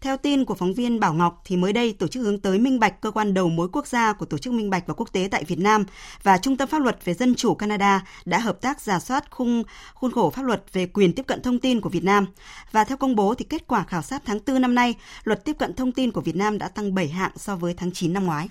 [0.00, 2.80] Theo tin của phóng viên Bảo Ngọc thì mới đây tổ chức hướng tới minh
[2.80, 5.28] bạch cơ quan đầu mối quốc gia của tổ chức minh bạch và quốc tế
[5.30, 5.84] tại Việt Nam
[6.22, 9.62] và Trung tâm pháp luật về dân chủ Canada đã hợp tác giả soát khung
[9.94, 12.26] khuôn khổ pháp luật về quyền tiếp cận thông tin của Việt Nam.
[12.72, 15.56] Và theo công bố thì kết quả khảo sát tháng 4 năm nay, luật tiếp
[15.58, 18.24] cận thông tin của Việt Nam đã tăng 7 hạng so với tháng 9 năm
[18.24, 18.48] ngoái.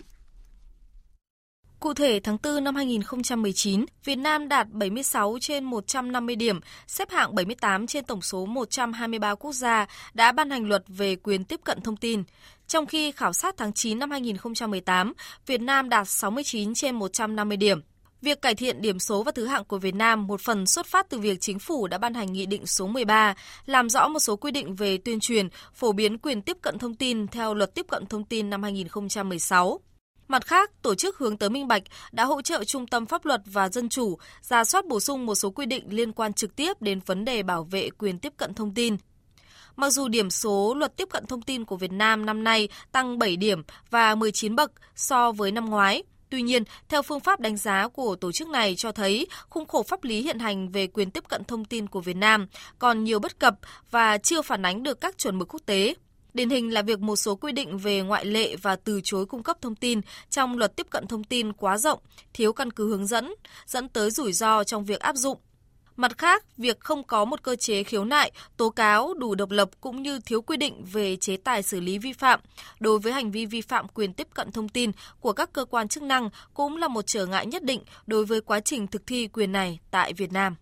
[1.79, 7.35] Cụ thể, tháng 4 năm 2019, Việt Nam đạt 76 trên 150 điểm, xếp hạng
[7.35, 11.81] 78 trên tổng số 123 quốc gia đã ban hành luật về quyền tiếp cận
[11.81, 12.23] thông tin.
[12.67, 15.13] Trong khi khảo sát tháng 9 năm 2018,
[15.45, 17.81] Việt Nam đạt 69 trên 150 điểm.
[18.21, 21.09] Việc cải thiện điểm số và thứ hạng của Việt Nam một phần xuất phát
[21.09, 23.35] từ việc chính phủ đã ban hành Nghị định số 13,
[23.65, 26.95] làm rõ một số quy định về tuyên truyền, phổ biến quyền tiếp cận thông
[26.95, 29.79] tin theo Luật Tiếp cận Thông tin năm 2016.
[30.27, 33.41] Mặt khác, tổ chức hướng tới minh bạch đã hỗ trợ Trung tâm Pháp luật
[33.45, 36.81] và Dân chủ ra soát bổ sung một số quy định liên quan trực tiếp
[36.81, 38.97] đến vấn đề bảo vệ quyền tiếp cận thông tin.
[39.75, 43.19] Mặc dù điểm số luật tiếp cận thông tin của Việt Nam năm nay tăng
[43.19, 47.57] 7 điểm và 19 bậc so với năm ngoái, Tuy nhiên, theo phương pháp đánh
[47.57, 51.11] giá của tổ chức này cho thấy khung khổ pháp lý hiện hành về quyền
[51.11, 52.47] tiếp cận thông tin của Việt Nam
[52.79, 53.55] còn nhiều bất cập
[53.91, 55.93] và chưa phản ánh được các chuẩn mực quốc tế.
[56.33, 59.43] Điển hình là việc một số quy định về ngoại lệ và từ chối cung
[59.43, 61.99] cấp thông tin trong luật tiếp cận thông tin quá rộng,
[62.33, 63.33] thiếu căn cứ hướng dẫn,
[63.65, 65.37] dẫn tới rủi ro trong việc áp dụng.
[65.95, 69.69] Mặt khác, việc không có một cơ chế khiếu nại, tố cáo đủ độc lập
[69.81, 72.39] cũng như thiếu quy định về chế tài xử lý vi phạm
[72.79, 75.87] đối với hành vi vi phạm quyền tiếp cận thông tin của các cơ quan
[75.87, 79.27] chức năng cũng là một trở ngại nhất định đối với quá trình thực thi
[79.27, 80.55] quyền này tại Việt Nam.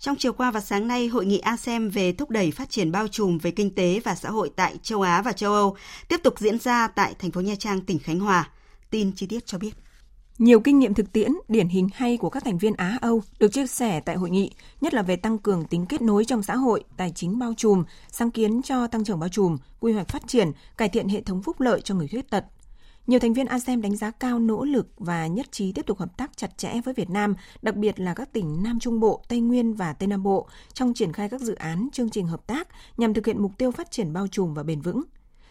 [0.00, 3.08] Trong chiều qua và sáng nay, hội nghị ASEM về thúc đẩy phát triển bao
[3.08, 5.76] trùm về kinh tế và xã hội tại châu Á và châu Âu
[6.08, 8.50] tiếp tục diễn ra tại thành phố Nha Trang, tỉnh Khánh Hòa.
[8.90, 9.70] Tin chi tiết cho biết.
[10.38, 13.48] Nhiều kinh nghiệm thực tiễn, điển hình hay của các thành viên Á Âu được
[13.48, 16.56] chia sẻ tại hội nghị, nhất là về tăng cường tính kết nối trong xã
[16.56, 20.22] hội, tài chính bao trùm, sáng kiến cho tăng trưởng bao trùm, quy hoạch phát
[20.26, 22.44] triển, cải thiện hệ thống phúc lợi cho người khuyết tật,
[23.08, 26.16] nhiều thành viên ASEM đánh giá cao nỗ lực và nhất trí tiếp tục hợp
[26.16, 29.40] tác chặt chẽ với Việt Nam, đặc biệt là các tỉnh Nam Trung Bộ, Tây
[29.40, 32.68] Nguyên và Tây Nam Bộ trong triển khai các dự án, chương trình hợp tác
[32.96, 35.02] nhằm thực hiện mục tiêu phát triển bao trùm và bền vững.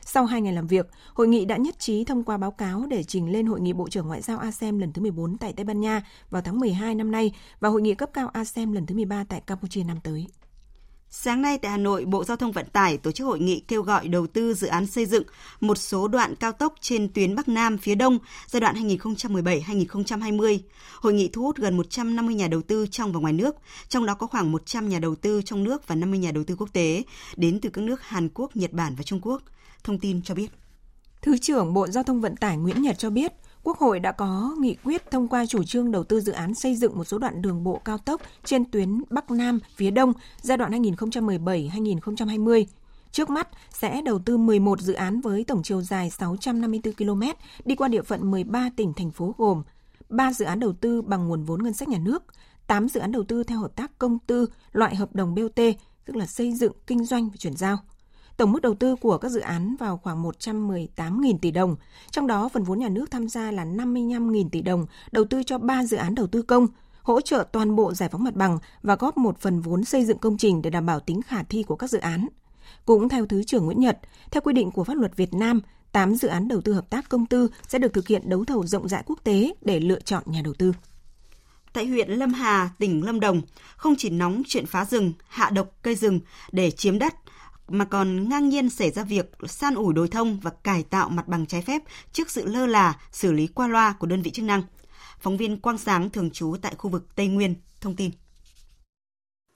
[0.01, 3.03] Sau hai ngày làm việc, hội nghị đã nhất trí thông qua báo cáo để
[3.03, 5.79] trình lên Hội nghị Bộ trưởng Ngoại giao ASEM lần thứ 14 tại Tây Ban
[5.79, 9.23] Nha vào tháng 12 năm nay và Hội nghị cấp cao ASEM lần thứ 13
[9.29, 10.27] tại Campuchia năm tới.
[11.09, 13.81] Sáng nay tại Hà Nội, Bộ Giao thông Vận tải tổ chức hội nghị kêu
[13.81, 15.23] gọi đầu tư dự án xây dựng
[15.59, 20.59] một số đoạn cao tốc trên tuyến Bắc Nam phía Đông giai đoạn 2017-2020.
[20.99, 23.55] Hội nghị thu hút gần 150 nhà đầu tư trong và ngoài nước,
[23.89, 26.55] trong đó có khoảng 100 nhà đầu tư trong nước và 50 nhà đầu tư
[26.55, 27.03] quốc tế
[27.35, 29.41] đến từ các nước Hàn Quốc, Nhật Bản và Trung Quốc.
[29.83, 30.51] Thông tin cho biết.
[31.21, 33.33] Thứ trưởng Bộ Giao thông Vận tải Nguyễn Nhật cho biết,
[33.67, 36.75] Quốc hội đã có nghị quyết thông qua chủ trương đầu tư dự án xây
[36.75, 40.57] dựng một số đoạn đường bộ cao tốc trên tuyến Bắc Nam phía Đông giai
[40.57, 42.65] đoạn 2017-2020.
[43.11, 47.21] Trước mắt sẽ đầu tư 11 dự án với tổng chiều dài 654 km
[47.65, 49.63] đi qua địa phận 13 tỉnh thành phố gồm
[50.09, 52.23] 3 dự án đầu tư bằng nguồn vốn ngân sách nhà nước,
[52.67, 55.59] 8 dự án đầu tư theo hợp tác công tư loại hợp đồng BOT,
[56.05, 57.77] tức là xây dựng, kinh doanh và chuyển giao.
[58.37, 61.75] Tổng mức đầu tư của các dự án vào khoảng 118.000 tỷ đồng,
[62.11, 65.57] trong đó phần vốn nhà nước tham gia là 55.000 tỷ đồng đầu tư cho
[65.57, 66.67] 3 dự án đầu tư công,
[67.01, 70.17] hỗ trợ toàn bộ giải phóng mặt bằng và góp một phần vốn xây dựng
[70.17, 72.27] công trình để đảm bảo tính khả thi của các dự án.
[72.85, 73.99] Cũng theo Thứ trưởng Nguyễn Nhật,
[74.31, 77.09] theo quy định của pháp luật Việt Nam, 8 dự án đầu tư hợp tác
[77.09, 80.23] công tư sẽ được thực hiện đấu thầu rộng rãi quốc tế để lựa chọn
[80.25, 80.73] nhà đầu tư.
[81.73, 83.41] Tại huyện Lâm Hà, tỉnh Lâm Đồng,
[83.77, 86.19] không chỉ nóng chuyện phá rừng, hạ độc cây rừng
[86.51, 87.13] để chiếm đất,
[87.67, 91.27] mà còn ngang nhiên xảy ra việc san ủi đồi thông và cải tạo mặt
[91.27, 94.45] bằng trái phép trước sự lơ là, xử lý qua loa của đơn vị chức
[94.45, 94.61] năng.
[95.19, 98.11] Phóng viên Quang Sáng thường trú tại khu vực Tây Nguyên thông tin.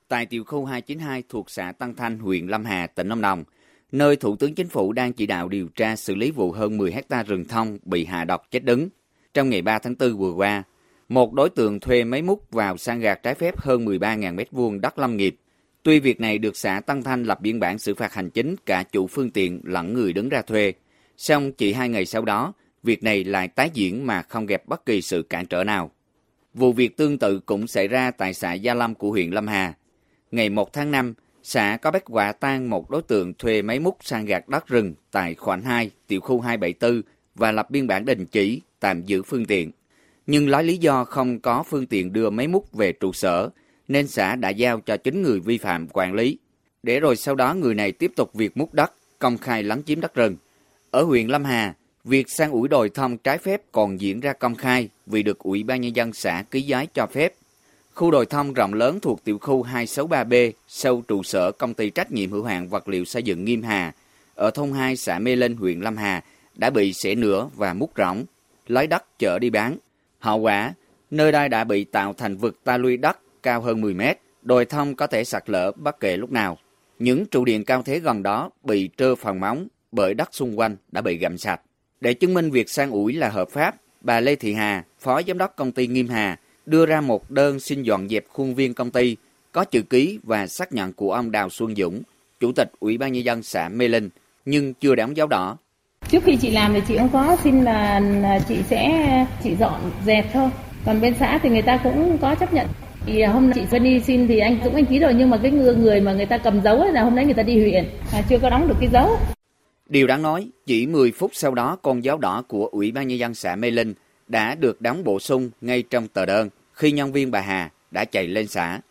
[0.07, 3.43] Tại tiểu khu 292 thuộc xã Tăng Thanh, huyện Lâm Hà, tỉnh Lâm Đồng,
[3.91, 6.91] nơi Thủ tướng Chính phủ đang chỉ đạo điều tra xử lý vụ hơn 10
[6.91, 8.89] hecta rừng thông bị hạ độc chết đứng.
[9.33, 10.63] Trong ngày 3 tháng 4 vừa qua,
[11.09, 14.99] một đối tượng thuê máy múc vào san gạt trái phép hơn 13.000 m2 đất
[14.99, 15.35] lâm nghiệp
[15.83, 18.83] Tuy việc này được xã Tăng Thanh lập biên bản xử phạt hành chính cả
[18.83, 20.73] chủ phương tiện lẫn người đứng ra thuê,
[21.17, 24.85] song chỉ hai ngày sau đó, việc này lại tái diễn mà không gặp bất
[24.85, 25.91] kỳ sự cản trở nào.
[26.53, 29.73] Vụ việc tương tự cũng xảy ra tại xã Gia Lâm của huyện Lâm Hà.
[30.31, 31.13] Ngày 1 tháng 5,
[31.43, 34.93] xã có bắt quả tang một đối tượng thuê máy múc sang gạt đất rừng
[35.11, 37.01] tại khoảnh 2, tiểu khu 274
[37.35, 39.71] và lập biên bản đình chỉ, tạm giữ phương tiện.
[40.27, 43.49] Nhưng lấy lý do không có phương tiện đưa máy múc về trụ sở,
[43.91, 46.37] nên xã đã giao cho chính người vi phạm quản lý.
[46.83, 50.01] Để rồi sau đó người này tiếp tục việc múc đất, công khai lấn chiếm
[50.01, 50.35] đất rừng.
[50.91, 51.73] Ở huyện Lâm Hà,
[52.03, 55.63] việc sang ủi đồi thông trái phép còn diễn ra công khai vì được Ủy
[55.63, 57.33] ban Nhân dân xã ký giấy cho phép.
[57.93, 62.11] Khu đồi thông rộng lớn thuộc tiểu khu 263B, sâu trụ sở công ty trách
[62.11, 63.93] nhiệm hữu hạn vật liệu xây dựng Nghiêm Hà,
[64.35, 66.23] ở thôn 2 xã Mê Linh, huyện Lâm Hà,
[66.55, 68.25] đã bị xẻ nửa và múc rỗng,
[68.67, 69.77] lấy đất chở đi bán.
[70.19, 70.73] Hậu quả,
[71.11, 74.65] nơi đây đã bị tạo thành vực ta luy đất cao hơn 10 mét, đồi
[74.65, 76.57] thông có thể sạt lở bất kể lúc nào.
[76.99, 80.75] Những trụ điện cao thế gần đó bị trơ phần móng bởi đất xung quanh
[80.91, 81.61] đã bị gặm sạch.
[82.01, 85.37] Để chứng minh việc san ủi là hợp pháp, bà Lê Thị Hà, Phó Giám
[85.37, 88.91] đốc công ty Nghiêm Hà, đưa ra một đơn xin dọn dẹp khuôn viên công
[88.91, 89.15] ty,
[89.51, 92.01] có chữ ký và xác nhận của ông Đào Xuân Dũng,
[92.39, 94.09] Chủ tịch Ủy ban Nhân dân xã Mê Linh,
[94.45, 95.57] nhưng chưa đóng dấu đỏ.
[96.09, 100.25] Trước khi chị làm thì chị không có xin là chị sẽ chị dọn dẹp
[100.33, 100.49] thôi.
[100.85, 102.67] Còn bên xã thì người ta cũng có chấp nhận
[103.05, 105.29] thì à, hôm nay chị Vân đi xin thì anh Dũng anh ký rồi nhưng
[105.29, 107.43] mà cái người, người mà người ta cầm dấu ấy là hôm nay người ta
[107.43, 109.17] đi huyện mà chưa có đóng được cái dấu.
[109.89, 113.19] Điều đáng nói, chỉ 10 phút sau đó con dấu đỏ của Ủy ban Nhân
[113.19, 113.93] dân xã Mê Linh
[114.27, 118.05] đã được đóng bổ sung ngay trong tờ đơn khi nhân viên bà Hà đã
[118.05, 118.81] chạy lên xã.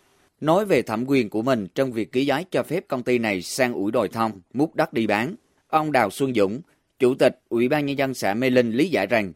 [0.41, 3.43] Nói về thẩm quyền của mình trong việc ký giấy cho phép công ty này
[3.43, 5.35] sang ủi đồi thông, múc đất đi bán,
[5.69, 6.61] ông Đào Xuân Dũng,
[6.99, 9.33] Chủ tịch Ủy ban Nhân dân xã Mê Linh lý giải rằng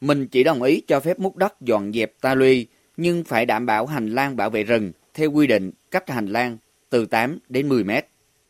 [0.00, 2.66] mình chỉ đồng ý cho phép múc đất dọn dẹp ta luy
[2.98, 6.56] nhưng phải đảm bảo hành lang bảo vệ rừng theo quy định cách hành lang
[6.90, 8.06] từ 8 đến 10 mét.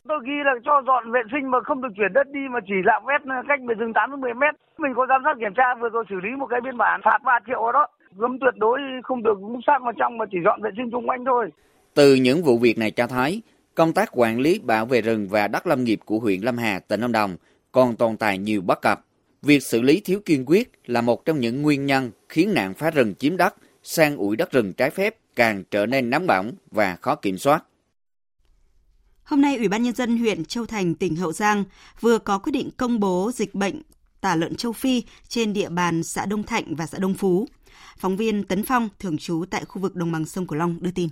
[0.07, 2.73] Tôi ghi là cho dọn vệ sinh mà không được chuyển đất đi mà chỉ
[2.83, 4.55] lạng vét cách về rừng 8 đến 10 mét.
[4.77, 7.19] Mình có giám sát kiểm tra vừa rồi xử lý một cái biên bản phạt
[7.25, 7.87] 3 triệu đó.
[8.19, 11.09] Cấm tuyệt đối không được múc xác vào trong mà chỉ dọn vệ sinh xung
[11.09, 11.49] quanh thôi.
[11.93, 13.41] Từ những vụ việc này cho thấy,
[13.75, 16.79] công tác quản lý bảo vệ rừng và đất lâm nghiệp của huyện Lâm Hà,
[16.87, 17.35] tỉnh Lâm Đồng
[17.71, 18.99] còn tồn tại nhiều bất cập.
[19.41, 22.91] Việc xử lý thiếu kiên quyết là một trong những nguyên nhân khiến nạn phá
[22.91, 23.55] rừng chiếm đất
[23.89, 27.63] sang ủi đất rừng trái phép càng trở nên nóng bỏng và khó kiểm soát.
[29.23, 31.63] Hôm nay, Ủy ban Nhân dân huyện Châu Thành, tỉnh Hậu Giang
[31.99, 33.81] vừa có quyết định công bố dịch bệnh
[34.21, 37.47] tả lợn châu Phi trên địa bàn xã Đông Thạnh và xã Đông Phú.
[37.97, 40.91] Phóng viên Tấn Phong, thường trú tại khu vực đồng bằng sông Cửu Long đưa
[40.91, 41.09] tin.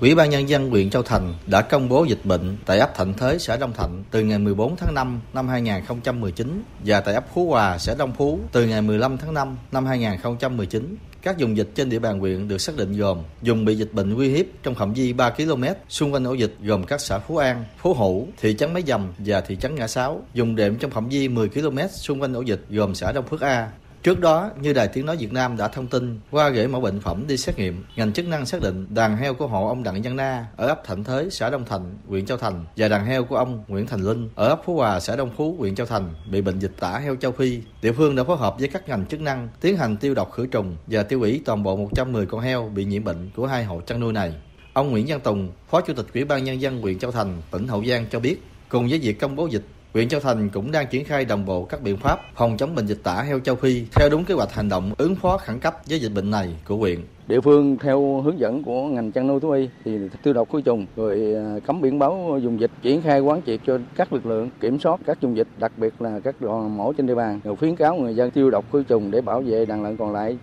[0.00, 3.14] Ủy ban Nhân dân huyện Châu Thành đã công bố dịch bệnh tại ấp Thạnh
[3.14, 7.50] Thới, xã Đông Thạnh từ ngày 14 tháng 5 năm 2019 và tại ấp Phú
[7.50, 10.96] Hòa, xã Đông Phú từ ngày 15 tháng 5 năm 2019.
[11.22, 14.16] Các vùng dịch trên địa bàn huyện được xác định gồm vùng bị dịch bệnh
[14.16, 17.36] uy hiếp trong phạm vi 3 km xung quanh ổ dịch gồm các xã Phú
[17.36, 20.90] An, Phú Hữu, thị trấn Máy Dầm và thị trấn Ngã Sáu, dùng đệm trong
[20.90, 23.70] phạm vi 10 km xung quanh ổ dịch gồm xã Đông Phước A,
[24.02, 27.00] Trước đó, như Đài Tiếng Nói Việt Nam đã thông tin, qua gửi mẫu bệnh
[27.00, 30.02] phẩm đi xét nghiệm, ngành chức năng xác định đàn heo của hộ ông Đặng
[30.02, 33.24] Văn Na ở ấp Thạnh Thới, xã Đông Thành, huyện Châu Thành và đàn heo
[33.24, 36.14] của ông Nguyễn Thành Linh ở ấp Phú Hòa, xã Đông Phú, huyện Châu Thành
[36.30, 37.60] bị bệnh dịch tả heo châu Phi.
[37.82, 40.46] Địa phương đã phối hợp với các ngành chức năng tiến hành tiêu độc khử
[40.46, 43.80] trùng và tiêu hủy toàn bộ 110 con heo bị nhiễm bệnh của hai hộ
[43.80, 44.34] chăn nuôi này.
[44.72, 47.68] Ông Nguyễn Văn Tùng, Phó Chủ tịch Ủy ban Nhân dân huyện Châu Thành, tỉnh
[47.68, 49.64] Hậu Giang cho biết, cùng với việc công bố dịch
[49.94, 52.86] huyện Châu Thành cũng đang triển khai đồng bộ các biện pháp phòng chống bệnh
[52.86, 55.76] dịch tả heo châu Phi theo đúng kế hoạch hành động ứng phó khẩn cấp
[55.88, 57.00] với dịch bệnh này của huyện.
[57.28, 60.60] Địa phương theo hướng dẫn của ngành chăn nuôi thú y thì tiêu độc khử
[60.60, 64.26] trùng, rồi à, cấm biển báo dùng dịch, triển khai quán triệt cho các lực
[64.26, 67.40] lượng kiểm soát các dùng dịch, đặc biệt là các đoàn mổ trên địa bàn,
[67.44, 70.12] rồi khuyến cáo người dân tiêu độc khử trùng để bảo vệ đàn lợn còn
[70.12, 70.38] lại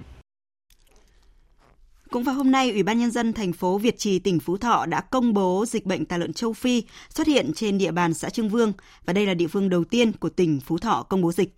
[2.11, 4.85] cũng vào hôm nay, Ủy ban Nhân dân thành phố Việt Trì, tỉnh Phú Thọ
[4.85, 8.29] đã công bố dịch bệnh tà lợn châu Phi xuất hiện trên địa bàn xã
[8.29, 8.73] Trương Vương
[9.05, 11.55] và đây là địa phương đầu tiên của tỉnh Phú Thọ công bố dịch.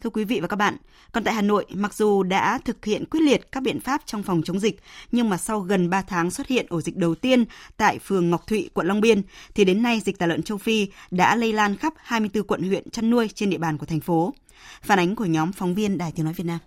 [0.00, 0.76] Thưa quý vị và các bạn,
[1.12, 4.22] còn tại Hà Nội, mặc dù đã thực hiện quyết liệt các biện pháp trong
[4.22, 4.80] phòng chống dịch,
[5.12, 7.44] nhưng mà sau gần 3 tháng xuất hiện ổ dịch đầu tiên
[7.76, 9.22] tại phường Ngọc Thụy, quận Long Biên,
[9.54, 12.90] thì đến nay dịch tả lợn châu Phi đã lây lan khắp 24 quận huyện
[12.90, 14.34] chăn nuôi trên địa bàn của thành phố.
[14.82, 16.58] Phản ánh của nhóm phóng viên Đài Tiếng Nói Việt Nam.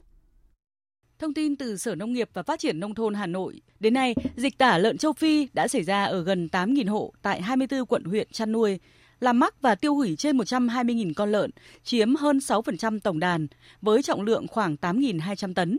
[1.19, 4.15] Thông tin từ Sở Nông nghiệp và Phát triển Nông thôn Hà Nội, đến nay,
[4.35, 8.03] dịch tả lợn châu Phi đã xảy ra ở gần 8.000 hộ tại 24 quận
[8.03, 8.79] huyện chăn nuôi,
[9.19, 11.51] làm mắc và tiêu hủy trên 120.000 con lợn,
[11.83, 13.47] chiếm hơn 6% tổng đàn,
[13.81, 15.77] với trọng lượng khoảng 8.200 tấn.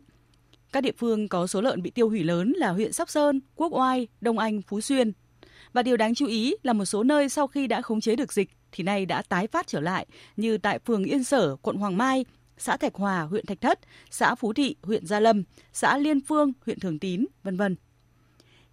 [0.73, 3.73] Các địa phương có số lợn bị tiêu hủy lớn là huyện Sóc Sơn, Quốc
[3.73, 5.13] Oai, Đông Anh, Phú Xuyên.
[5.73, 8.33] Và điều đáng chú ý là một số nơi sau khi đã khống chế được
[8.33, 11.97] dịch thì nay đã tái phát trở lại như tại phường Yên Sở, quận Hoàng
[11.97, 12.25] Mai,
[12.61, 13.79] xã Thạch Hòa, huyện Thạch Thất,
[14.11, 15.43] xã Phú Thị, huyện Gia Lâm,
[15.73, 17.77] xã Liên Phương, huyện Thường Tín, vân vân.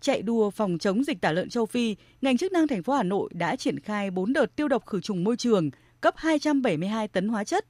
[0.02, 3.04] Chạy đua phòng chống dịch tả lợn châu Phi, ngành chức năng thành phố Hà
[3.04, 5.70] Nội đã triển khai 4 đợt tiêu độc khử trùng môi trường,
[6.02, 7.66] cấp 272 tấn hóa chất,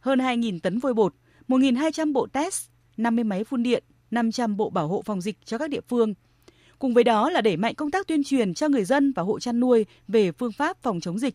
[0.00, 1.14] hơn 2.000 tấn vôi bột,
[1.48, 5.70] 1.200 bộ test, 50 máy phun điện, 500 bộ bảo hộ phòng dịch cho các
[5.70, 6.14] địa phương.
[6.78, 9.40] Cùng với đó là đẩy mạnh công tác tuyên truyền cho người dân và hộ
[9.40, 11.34] chăn nuôi về phương pháp phòng chống dịch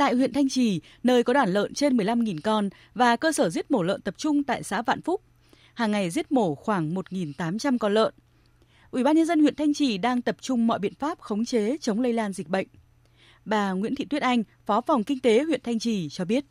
[0.00, 3.70] Tại huyện Thanh Trì, nơi có đàn lợn trên 15.000 con và cơ sở giết
[3.70, 5.20] mổ lợn tập trung tại xã Vạn Phúc,
[5.74, 8.14] hàng ngày giết mổ khoảng 1.800 con lợn.
[8.90, 11.76] Ủy ban nhân dân huyện Thanh Trì đang tập trung mọi biện pháp khống chế
[11.80, 12.66] chống lây lan dịch bệnh.
[13.44, 16.44] Bà Nguyễn Thị Tuyết Anh, Phó phòng Kinh tế huyện Thanh Trì cho biết.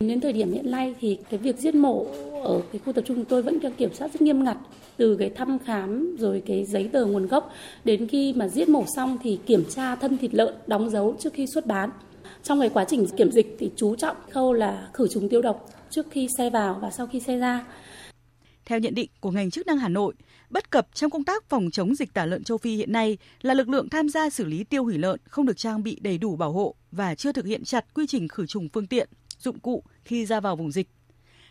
[0.00, 2.06] Đến thời điểm hiện nay thì cái việc giết mổ
[2.44, 4.56] ở cái khu tập trung tôi vẫn đang kiểm soát rất nghiêm ngặt
[4.96, 7.52] từ cái thăm khám rồi cái giấy tờ nguồn gốc
[7.84, 11.32] đến khi mà giết mổ xong thì kiểm tra thân thịt lợn đóng dấu trước
[11.32, 11.90] khi xuất bán.
[12.46, 15.70] Trong cái quá trình kiểm dịch thì chú trọng khâu là khử trùng tiêu độc
[15.90, 17.64] trước khi xe vào và sau khi xe ra.
[18.64, 20.14] Theo nhận định của ngành chức năng Hà Nội,
[20.50, 23.54] bất cập trong công tác phòng chống dịch tả lợn châu Phi hiện nay là
[23.54, 26.36] lực lượng tham gia xử lý tiêu hủy lợn không được trang bị đầy đủ
[26.36, 29.82] bảo hộ và chưa thực hiện chặt quy trình khử trùng phương tiện, dụng cụ
[30.04, 30.88] khi ra vào vùng dịch.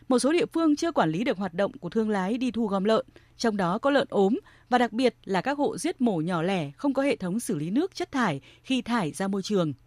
[0.07, 2.67] Một số địa phương chưa quản lý được hoạt động của thương lái đi thu
[2.67, 3.05] gom lợn,
[3.37, 4.39] trong đó có lợn ốm
[4.69, 7.55] và đặc biệt là các hộ giết mổ nhỏ lẻ không có hệ thống xử
[7.55, 9.73] lý nước chất thải khi thải ra môi trường–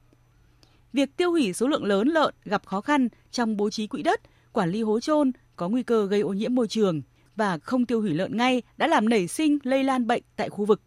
[0.93, 4.21] Việc tiêu hủy số lượng lớn lợn gặp khó khăn trong bố trí quỹ đất,
[4.53, 7.03] quản lý hố trôn có nguy cơ gây ô nhiễm môi trường
[7.37, 10.65] và không tiêu hủy lợn ngay đã làm nảy sinh lây lan bệnh tại khu
[10.65, 10.83] vực.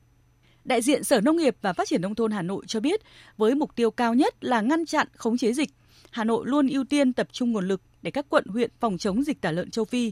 [0.63, 3.01] Đại diện Sở Nông nghiệp và Phát triển Nông thôn Hà Nội cho biết,
[3.37, 5.69] với mục tiêu cao nhất là ngăn chặn khống chế dịch,
[6.11, 9.23] Hà Nội luôn ưu tiên tập trung nguồn lực để các quận huyện phòng chống
[9.23, 10.11] dịch tả lợn châu Phi.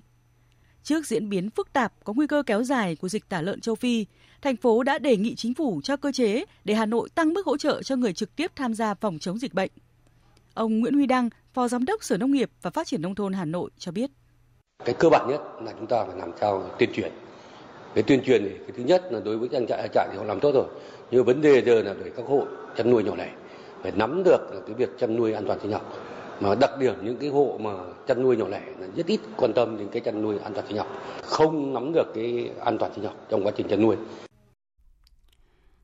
[0.84, 3.76] Trước diễn biến phức tạp có nguy cơ kéo dài của dịch tả lợn châu
[3.76, 4.06] Phi,
[4.42, 7.46] thành phố đã đề nghị chính phủ cho cơ chế để Hà Nội tăng mức
[7.46, 9.72] hỗ trợ cho người trực tiếp tham gia phòng chống dịch bệnh.
[10.54, 13.34] Ông Nguyễn Huy Đăng, Phó Giám đốc Sở Nông nghiệp và Phát triển Nông thôn
[13.34, 14.10] Hà Nội cho biết.
[14.86, 17.12] Cái cơ bản nhất là chúng ta phải làm sao tuyên truyền.
[17.94, 20.24] Cái tuyên truyền thì cái thứ nhất là đối với trang trại trại thì họ
[20.24, 20.66] làm tốt rồi.
[21.12, 22.46] Nhưng vấn đề giờ là để các hộ
[22.78, 23.32] chăn nuôi nhỏ lẻ
[23.82, 25.94] phải nắm được cái việc chăn nuôi an toàn sinh học
[26.40, 27.72] mà đặc điểm những cái hộ mà
[28.08, 30.68] chăn nuôi nhỏ lẻ là rất ít quan tâm đến cái chăn nuôi an toàn
[30.68, 30.88] sinh học
[31.22, 33.96] không nắm được cái an toàn sinh học trong quá trình chăn nuôi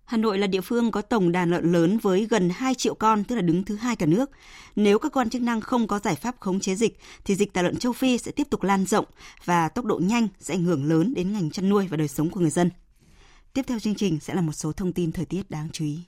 [0.06, 3.24] Hà Nội là địa phương có tổng đàn lợn lớn với gần 2 triệu con,
[3.24, 4.32] tức là đứng thứ hai cả nước.
[4.76, 7.62] Nếu các quan chức năng không có giải pháp khống chế dịch, thì dịch tả
[7.62, 9.06] lợn châu Phi sẽ tiếp tục lan rộng
[9.46, 12.30] và tốc độ nhanh sẽ ảnh hưởng lớn đến ngành chăn nuôi và đời sống
[12.30, 12.70] của người dân.
[13.54, 16.00] Tiếp theo chương trình sẽ là một số thông tin thời tiết đáng chú ý.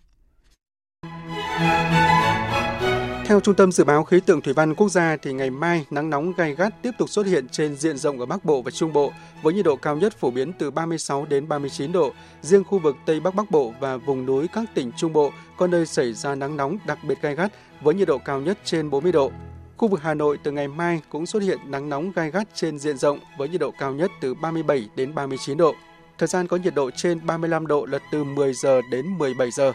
[3.28, 6.10] Theo Trung tâm Dự báo Khí tượng Thủy văn Quốc gia thì ngày mai nắng
[6.10, 8.94] nóng gay gắt tiếp tục xuất hiện trên diện rộng ở Bắc Bộ và Trung
[8.94, 9.12] Bộ,
[9.42, 12.14] với nhiệt độ cao nhất phổ biến từ 36 đến 39 độ.
[12.42, 15.68] Riêng khu vực Tây Bắc Bắc Bộ và vùng núi các tỉnh Trung Bộ có
[15.68, 17.52] nơi xảy ra nắng nóng đặc biệt gay gắt,
[17.82, 19.32] với nhiệt độ cao nhất trên 40 độ.
[19.78, 22.80] Khu vực Hà Nội từ ngày mai cũng xuất hiện nắng nóng gai gắt trên
[22.80, 25.76] diện rộng, với nhiệt độ cao nhất từ 37 đến 39 độ.
[26.18, 29.74] Thời gian có nhiệt độ trên 35 độ là từ 10 giờ đến 17 giờ.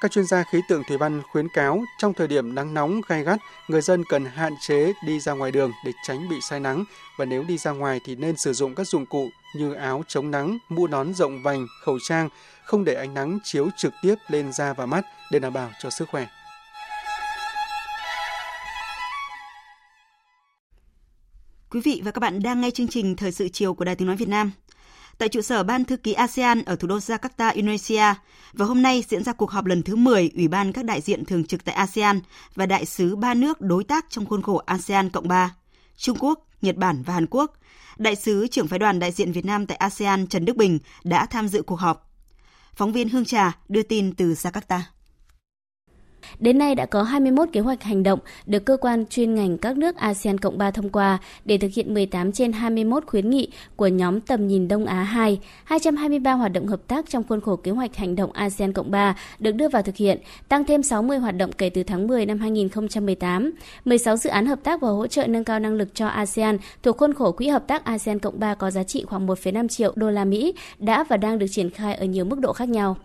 [0.00, 3.24] Các chuyên gia khí tượng thủy văn khuyến cáo trong thời điểm nắng nóng gai
[3.24, 6.84] gắt, người dân cần hạn chế đi ra ngoài đường để tránh bị say nắng
[7.18, 10.30] và nếu đi ra ngoài thì nên sử dụng các dụng cụ như áo chống
[10.30, 12.28] nắng, mũ nón rộng vành, khẩu trang,
[12.64, 15.90] không để ánh nắng chiếu trực tiếp lên da và mắt để đảm bảo cho
[15.90, 16.26] sức khỏe.
[21.70, 24.08] Quý vị và các bạn đang nghe chương trình Thời sự chiều của Đài Tiếng
[24.08, 24.50] Nói Việt Nam
[25.18, 28.14] tại trụ sở Ban Thư ký ASEAN ở thủ đô Jakarta, Indonesia.
[28.52, 31.24] Và hôm nay diễn ra cuộc họp lần thứ 10 Ủy ban các đại diện
[31.24, 32.20] thường trực tại ASEAN
[32.54, 35.54] và đại sứ ba nước đối tác trong khuôn khổ ASEAN Cộng 3,
[35.96, 37.52] Trung Quốc, Nhật Bản và Hàn Quốc.
[37.96, 41.26] Đại sứ trưởng phái đoàn đại diện Việt Nam tại ASEAN Trần Đức Bình đã
[41.26, 42.10] tham dự cuộc họp.
[42.74, 44.80] Phóng viên Hương Trà đưa tin từ Jakarta.
[46.38, 49.76] Đến nay đã có 21 kế hoạch hành động được cơ quan chuyên ngành các
[49.76, 53.86] nước ASEAN Cộng 3 thông qua để thực hiện 18 trên 21 khuyến nghị của
[53.86, 55.38] nhóm tầm nhìn Đông Á 2.
[55.64, 59.16] 223 hoạt động hợp tác trong khuôn khổ kế hoạch hành động ASEAN Cộng 3
[59.38, 60.18] được đưa vào thực hiện,
[60.48, 63.52] tăng thêm 60 hoạt động kể từ tháng 10 năm 2018.
[63.84, 66.96] 16 dự án hợp tác và hỗ trợ nâng cao năng lực cho ASEAN thuộc
[66.96, 70.10] khuôn khổ Quỹ Hợp tác ASEAN Cộng 3 có giá trị khoảng 1,5 triệu đô
[70.10, 72.96] la Mỹ đã và đang được triển khai ở nhiều mức độ khác nhau.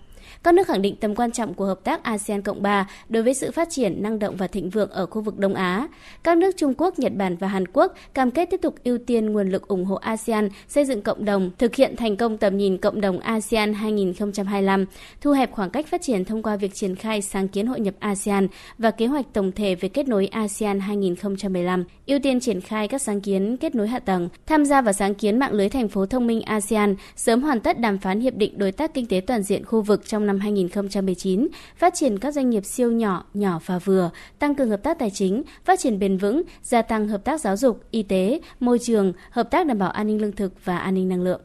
[0.44, 3.34] Các nước khẳng định tầm quan trọng của hợp tác ASEAN Cộng 3 đối với
[3.34, 5.88] sự phát triển năng động và thịnh vượng ở khu vực Đông Á.
[6.24, 9.34] Các nước Trung Quốc, Nhật Bản và Hàn Quốc cam kết tiếp tục ưu tiên
[9.34, 12.78] nguồn lực ủng hộ ASEAN xây dựng cộng đồng, thực hiện thành công tầm nhìn
[12.78, 14.86] cộng đồng ASEAN 2025,
[15.22, 17.94] thu hẹp khoảng cách phát triển thông qua việc triển khai sáng kiến hội nhập
[18.00, 22.88] ASEAN và kế hoạch tổng thể về kết nối ASEAN 2015, ưu tiên triển khai
[22.88, 25.88] các sáng kiến kết nối hạ tầng, tham gia vào sáng kiến mạng lưới thành
[25.88, 29.22] phố thông minh ASEAN, sớm hoàn tất đàm phán hiệp định đối tác kinh tế
[29.28, 33.26] toàn diện khu vực trong năm năm 2019, phát triển các doanh nghiệp siêu nhỏ,
[33.34, 37.08] nhỏ và vừa, tăng cường hợp tác tài chính, phát triển bền vững, gia tăng
[37.08, 40.32] hợp tác giáo dục, y tế, môi trường, hợp tác đảm bảo an ninh lương
[40.32, 41.42] thực và an ninh năng lượng.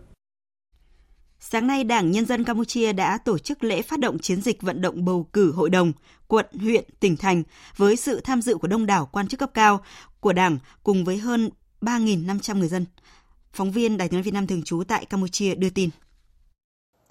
[1.40, 4.80] Sáng nay, Đảng Nhân dân Campuchia đã tổ chức lễ phát động chiến dịch vận
[4.80, 5.92] động bầu cử hội đồng,
[6.26, 7.42] quận, huyện, tỉnh thành
[7.76, 9.80] với sự tham dự của đông đảo quan chức cấp cao
[10.20, 12.84] của Đảng cùng với hơn 3.500 người dân.
[13.52, 15.90] Phóng viên Đài tiếng Việt Nam thường trú tại Campuchia đưa tin.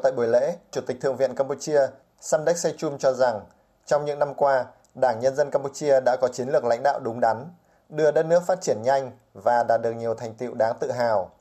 [0.03, 1.87] Tại buổi lễ, Chủ tịch Thượng viện Campuchia
[2.21, 3.41] Samdech Sechum cho rằng
[3.85, 4.65] trong những năm qua,
[5.01, 7.45] Đảng Nhân dân Campuchia đã có chiến lược lãnh đạo đúng đắn,
[7.89, 11.31] đưa đất nước phát triển nhanh và đạt được nhiều thành tựu đáng tự hào.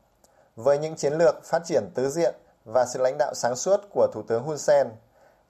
[0.57, 2.35] Với những chiến lược phát triển tứ diện
[2.65, 4.89] và sự lãnh đạo sáng suốt của Thủ tướng Hun Sen,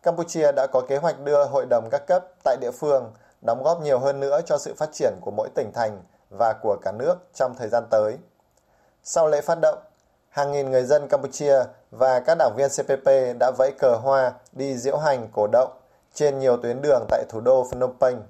[0.03, 3.13] Campuchia đã có kế hoạch đưa hội đồng các cấp tại địa phương
[3.47, 6.77] đóng góp nhiều hơn nữa cho sự phát triển của mỗi tỉnh thành và của
[6.83, 8.19] cả nước trong thời gian tới.
[9.03, 9.79] Sau lễ phát động,
[10.37, 11.55] hàng nghìn người dân Campuchia
[11.91, 13.09] và các đảng viên CPP
[13.41, 15.71] đã vẫy cờ hoa đi diễu hành cổ động
[16.15, 18.23] trên nhiều tuyến đường tại thủ đô Phnom Penh.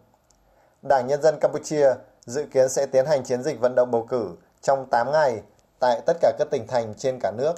[0.83, 1.95] Đảng Nhân dân Campuchia
[2.27, 4.31] dự kiến sẽ tiến hành chiến dịch vận động bầu cử
[4.63, 5.43] trong 8 ngày
[5.79, 7.53] tại tất cả các tỉnh thành trên cả nước.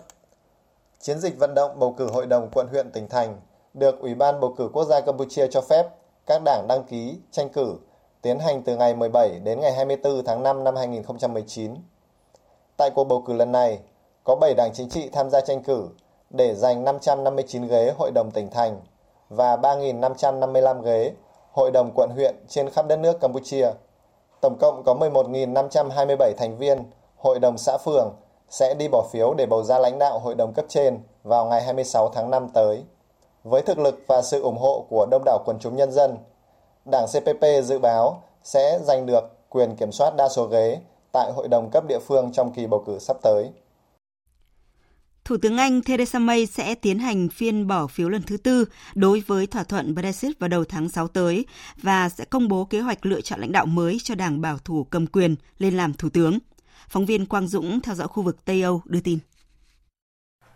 [1.00, 3.40] Chiến dịch vận động bầu cử hội đồng quận huyện tỉnh thành
[3.74, 5.86] được Ủy ban bầu cử quốc gia Campuchia cho phép
[6.26, 7.74] các đảng đăng ký tranh cử
[8.22, 11.74] tiến hành từ ngày 17 đến ngày 24 tháng 5 năm 2019.
[12.76, 13.80] Tại cuộc bầu cử lần này,
[14.28, 15.88] có 7 đảng chính trị tham gia tranh cử
[16.30, 18.80] để giành 559 ghế hội đồng tỉnh thành
[19.28, 21.12] và 3.555 ghế
[21.52, 23.70] hội đồng quận huyện trên khắp đất nước Campuchia.
[24.40, 28.14] Tổng cộng có 11.527 thành viên hội đồng xã phường
[28.50, 31.62] sẽ đi bỏ phiếu để bầu ra lãnh đạo hội đồng cấp trên vào ngày
[31.62, 32.84] 26 tháng 5 tới.
[33.44, 36.16] Với thực lực và sự ủng hộ của đông đảo quần chúng nhân dân,
[36.84, 40.78] Đảng CPP dự báo sẽ giành được quyền kiểm soát đa số ghế
[41.12, 43.50] tại hội đồng cấp địa phương trong kỳ bầu cử sắp tới.
[45.28, 48.64] Thủ tướng Anh Theresa May sẽ tiến hành phiên bỏ phiếu lần thứ tư
[48.94, 51.46] đối với thỏa thuận Brexit vào đầu tháng 6 tới
[51.82, 54.86] và sẽ công bố kế hoạch lựa chọn lãnh đạo mới cho đảng bảo thủ
[54.90, 56.38] cầm quyền lên làm thủ tướng.
[56.88, 59.18] Phóng viên Quang Dũng theo dõi khu vực Tây Âu đưa tin.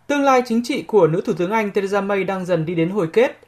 [0.07, 2.89] Tương lai chính trị của nữ Thủ tướng Anh Theresa May đang dần đi đến
[2.89, 3.39] hồi kết.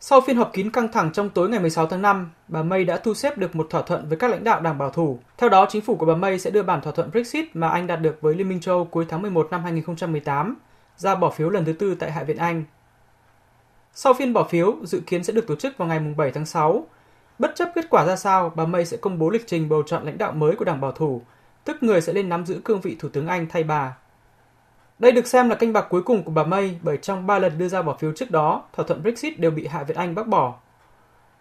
[0.00, 2.96] Sau phiên họp kín căng thẳng trong tối ngày 16 tháng 5, bà May đã
[2.96, 5.18] thu xếp được một thỏa thuận với các lãnh đạo đảng bảo thủ.
[5.38, 7.86] Theo đó, chính phủ của bà May sẽ đưa bản thỏa thuận Brexit mà Anh
[7.86, 10.56] đạt được với Liên minh châu cuối tháng 11 năm 2018
[10.96, 12.64] ra bỏ phiếu lần thứ tư tại Hạ viện Anh.
[13.92, 16.86] Sau phiên bỏ phiếu dự kiến sẽ được tổ chức vào ngày 7 tháng 6.
[17.38, 20.04] Bất chấp kết quả ra sao, bà May sẽ công bố lịch trình bầu chọn
[20.04, 21.22] lãnh đạo mới của Đảng Bảo thủ,
[21.64, 23.96] tức người sẽ lên nắm giữ cương vị Thủ tướng Anh thay bà.
[24.98, 27.58] Đây được xem là canh bạc cuối cùng của bà May bởi trong 3 lần
[27.58, 30.26] đưa ra bỏ phiếu trước đó, thỏa thuận Brexit đều bị Hạ viện Anh bác
[30.26, 30.54] bỏ.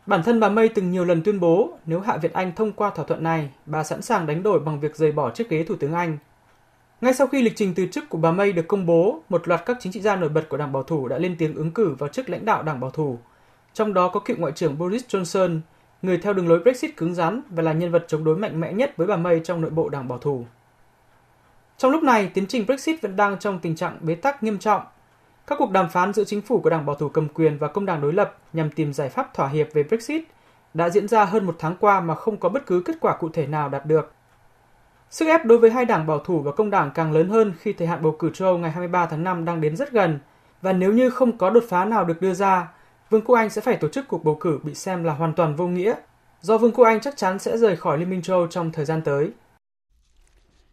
[0.06, 2.90] Bản thân bà May từng nhiều lần tuyên bố nếu Hạ viện Anh thông qua
[2.90, 5.76] thỏa thuận này, bà sẵn sàng đánh đổi bằng việc rời bỏ chiếc ghế Thủ
[5.80, 6.18] tướng Anh.
[7.06, 9.66] Ngay sau khi lịch trình từ chức của bà May được công bố, một loạt
[9.66, 11.96] các chính trị gia nổi bật của Đảng Bảo thủ đã lên tiếng ứng cử
[12.00, 13.18] vào chức lãnh đạo Đảng Bảo thủ.
[13.74, 15.60] Trong đó có cựu Ngoại trưởng Boris Johnson,
[16.02, 18.74] người theo đường lối Brexit cứng rắn và là nhân vật chống đối mạnh mẽ
[18.74, 20.46] nhất với bà May trong nội bộ Đảng Bảo thủ.
[21.78, 24.82] Trong lúc này, tiến trình Brexit vẫn đang trong tình trạng bế tắc nghiêm trọng.
[25.48, 27.86] Các cuộc đàm phán giữa chính phủ của Đảng Bảo thủ cầm quyền và công
[27.86, 30.24] đảng đối lập nhằm tìm giải pháp thỏa hiệp về Brexit
[30.74, 33.30] đã diễn ra hơn một tháng qua mà không có bất cứ kết quả cụ
[33.30, 34.12] thể nào đạt được.
[35.16, 37.74] Sức ép đối với hai đảng bảo thủ và công đảng càng lớn hơn khi
[37.74, 40.20] thời hạn bầu cử châu Âu ngày 23 tháng 5 đang đến rất gần,
[40.62, 42.68] và nếu như không có đột phá nào được đưa ra,
[43.10, 45.56] Vương quốc Anh sẽ phải tổ chức cuộc bầu cử bị xem là hoàn toàn
[45.56, 45.96] vô nghĩa,
[46.42, 48.86] do Vương quốc Anh chắc chắn sẽ rời khỏi Liên minh châu Âu trong thời
[48.86, 49.32] gian tới.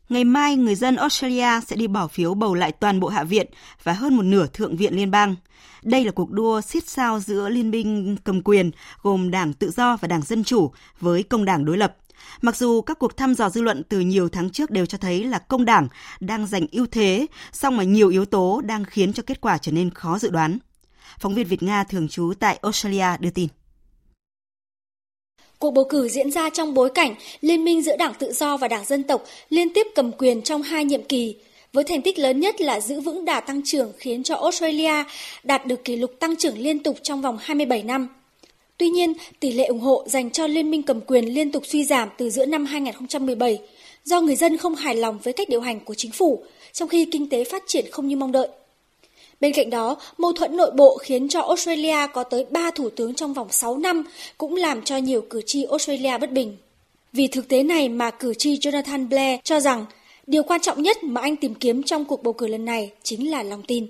[0.09, 3.47] Ngày mai, người dân Australia sẽ đi bỏ phiếu bầu lại toàn bộ Hạ viện
[3.82, 5.34] và hơn một nửa Thượng viện Liên bang.
[5.82, 8.70] Đây là cuộc đua siết sao giữa liên minh cầm quyền
[9.03, 10.70] gồm Đảng Tự do và Đảng Dân Chủ
[11.01, 11.97] với công đảng đối lập.
[12.40, 15.24] Mặc dù các cuộc thăm dò dư luận từ nhiều tháng trước đều cho thấy
[15.24, 15.88] là công đảng
[16.20, 19.72] đang giành ưu thế, song mà nhiều yếu tố đang khiến cho kết quả trở
[19.72, 20.58] nên khó dự đoán.
[21.18, 23.48] Phóng viên Việt Nga thường trú tại Australia đưa tin.
[25.58, 28.68] Cuộc bầu cử diễn ra trong bối cảnh liên minh giữa Đảng Tự do và
[28.68, 31.36] Đảng Dân tộc liên tiếp cầm quyền trong hai nhiệm kỳ,
[31.72, 35.04] với thành tích lớn nhất là giữ vững đà tăng trưởng khiến cho Australia
[35.42, 38.08] đạt được kỷ lục tăng trưởng liên tục trong vòng 27 năm.
[38.83, 41.85] Tuy nhiên, tỷ lệ ủng hộ dành cho liên minh cầm quyền liên tục suy
[41.85, 43.59] giảm từ giữa năm 2017
[44.05, 47.05] do người dân không hài lòng với cách điều hành của chính phủ, trong khi
[47.05, 48.49] kinh tế phát triển không như mong đợi.
[49.41, 53.14] Bên cạnh đó, mâu thuẫn nội bộ khiến cho Australia có tới 3 thủ tướng
[53.14, 54.05] trong vòng 6 năm
[54.39, 56.57] cũng làm cho nhiều cử tri Australia bất bình.
[57.12, 59.87] Vì thực tế này mà cử tri Jonathan Blair cho rằng
[60.26, 63.30] điều quan trọng nhất mà anh tìm kiếm trong cuộc bầu cử lần này chính
[63.30, 63.87] là lòng tin.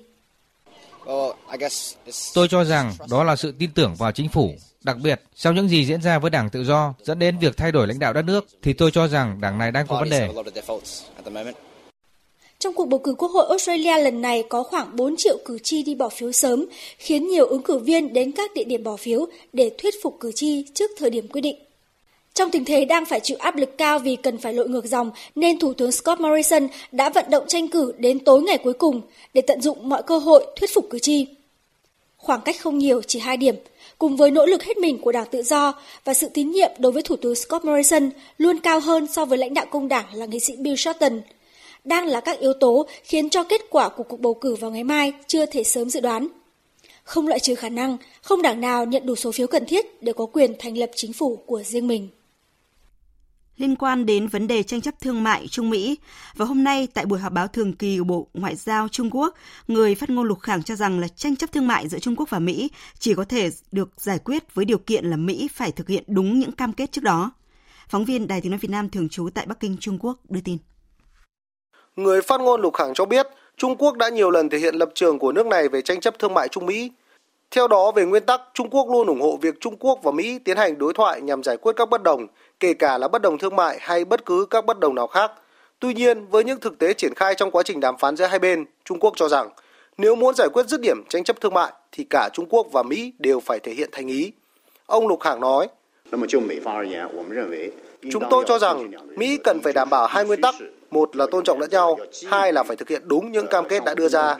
[2.34, 4.50] Tôi cho rằng đó là sự tin tưởng vào chính phủ.
[4.84, 7.72] Đặc biệt, sau những gì diễn ra với Đảng Tự do dẫn đến việc thay
[7.72, 10.28] đổi lãnh đạo đất nước, thì tôi cho rằng đảng này đang có vấn đề.
[12.58, 15.82] Trong cuộc bầu cử Quốc hội Australia lần này có khoảng 4 triệu cử tri
[15.82, 16.66] đi bỏ phiếu sớm,
[16.98, 20.32] khiến nhiều ứng cử viên đến các địa điểm bỏ phiếu để thuyết phục cử
[20.32, 21.56] tri trước thời điểm quyết định.
[22.34, 25.10] Trong tình thế đang phải chịu áp lực cao vì cần phải lội ngược dòng,
[25.34, 29.00] nên Thủ tướng Scott Morrison đã vận động tranh cử đến tối ngày cuối cùng
[29.34, 31.26] để tận dụng mọi cơ hội thuyết phục cử tri.
[32.16, 33.54] Khoảng cách không nhiều, chỉ hai điểm,
[33.98, 35.74] cùng với nỗ lực hết mình của Đảng Tự do
[36.04, 39.38] và sự tín nhiệm đối với Thủ tướng Scott Morrison luôn cao hơn so với
[39.38, 41.22] lãnh đạo công đảng là nghị sĩ Bill Shorten,
[41.84, 44.84] đang là các yếu tố khiến cho kết quả của cuộc bầu cử vào ngày
[44.84, 46.28] mai chưa thể sớm dự đoán.
[47.04, 50.12] Không loại trừ khả năng không đảng nào nhận đủ số phiếu cần thiết để
[50.12, 52.08] có quyền thành lập chính phủ của riêng mình
[53.56, 55.98] liên quan đến vấn đề tranh chấp thương mại Trung Mỹ.
[56.36, 59.34] Và hôm nay tại buổi họp báo thường kỳ của Bộ Ngoại giao Trung Quốc,
[59.68, 62.30] người phát ngôn Lục Khảng cho rằng là tranh chấp thương mại giữa Trung Quốc
[62.30, 65.88] và Mỹ chỉ có thể được giải quyết với điều kiện là Mỹ phải thực
[65.88, 67.32] hiện đúng những cam kết trước đó.
[67.88, 70.40] Phóng viên Đài Tiếng nói Việt Nam thường trú tại Bắc Kinh, Trung Quốc đưa
[70.44, 70.58] tin.
[71.96, 73.26] Người phát ngôn Lục Khảng cho biết,
[73.56, 76.18] Trung Quốc đã nhiều lần thể hiện lập trường của nước này về tranh chấp
[76.18, 76.90] thương mại Trung Mỹ.
[77.50, 80.38] Theo đó, về nguyên tắc, Trung Quốc luôn ủng hộ việc Trung Quốc và Mỹ
[80.38, 82.26] tiến hành đối thoại nhằm giải quyết các bất đồng,
[82.62, 85.32] kể cả là bất đồng thương mại hay bất cứ các bất đồng nào khác.
[85.78, 88.38] Tuy nhiên, với những thực tế triển khai trong quá trình đàm phán giữa hai
[88.38, 89.50] bên, Trung Quốc cho rằng
[89.98, 92.82] nếu muốn giải quyết dứt điểm tranh chấp thương mại thì cả Trung Quốc và
[92.82, 94.32] Mỹ đều phải thể hiện thành ý.
[94.86, 95.68] Ông Lục hàng nói,
[98.12, 100.54] Chúng tôi cho rằng Mỹ cần phải đảm bảo hai nguyên tắc,
[100.90, 103.84] một là tôn trọng lẫn nhau, hai là phải thực hiện đúng những cam kết
[103.84, 104.36] đã đưa ra.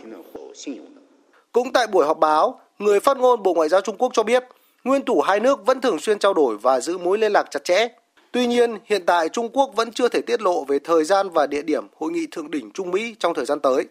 [1.52, 4.44] Cũng tại buổi họp báo, người phát ngôn Bộ Ngoại giao Trung Quốc cho biết,
[4.84, 7.64] nguyên thủ hai nước vẫn thường xuyên trao đổi và giữ mối liên lạc chặt
[7.64, 7.88] chẽ.
[8.32, 11.46] Tuy nhiên, hiện tại Trung Quốc vẫn chưa thể tiết lộ về thời gian và
[11.46, 13.84] địa điểm hội nghị thượng đỉnh Trung Mỹ trong thời gian tới.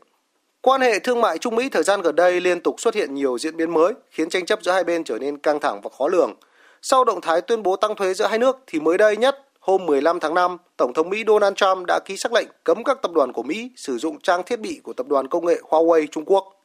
[0.62, 3.38] Quan hệ thương mại Trung Mỹ thời gian gần đây liên tục xuất hiện nhiều
[3.38, 6.08] diễn biến mới, khiến tranh chấp giữa hai bên trở nên căng thẳng và khó
[6.08, 6.34] lường.
[6.82, 9.86] Sau động thái tuyên bố tăng thuế giữa hai nước thì mới đây nhất, hôm
[9.86, 13.12] 15 tháng 5, Tổng thống Mỹ Donald Trump đã ký sắc lệnh cấm các tập
[13.12, 16.26] đoàn của Mỹ sử dụng trang thiết bị của tập đoàn công nghệ Huawei Trung
[16.26, 16.61] Quốc.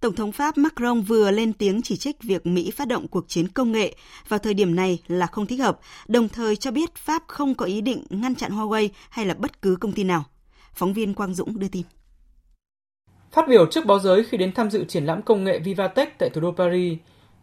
[0.00, 3.48] Tổng thống Pháp Macron vừa lên tiếng chỉ trích việc Mỹ phát động cuộc chiến
[3.48, 3.94] công nghệ
[4.28, 5.78] vào thời điểm này là không thích hợp,
[6.08, 9.62] đồng thời cho biết Pháp không có ý định ngăn chặn Huawei hay là bất
[9.62, 10.24] cứ công ty nào.
[10.74, 11.82] Phóng viên Quang Dũng đưa tin.
[13.32, 16.30] Phát biểu trước báo giới khi đến tham dự triển lãm công nghệ Vivatech tại
[16.30, 16.98] thủ đô Paris,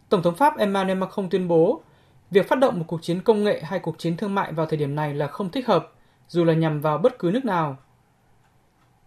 [0.08, 1.82] Tổng thống Pháp Emmanuel Macron tuyên bố
[2.30, 4.76] việc phát động một cuộc chiến công nghệ hay cuộc chiến thương mại vào thời
[4.76, 5.92] điểm này là không thích hợp,
[6.28, 7.76] dù là nhằm vào bất cứ nước nào.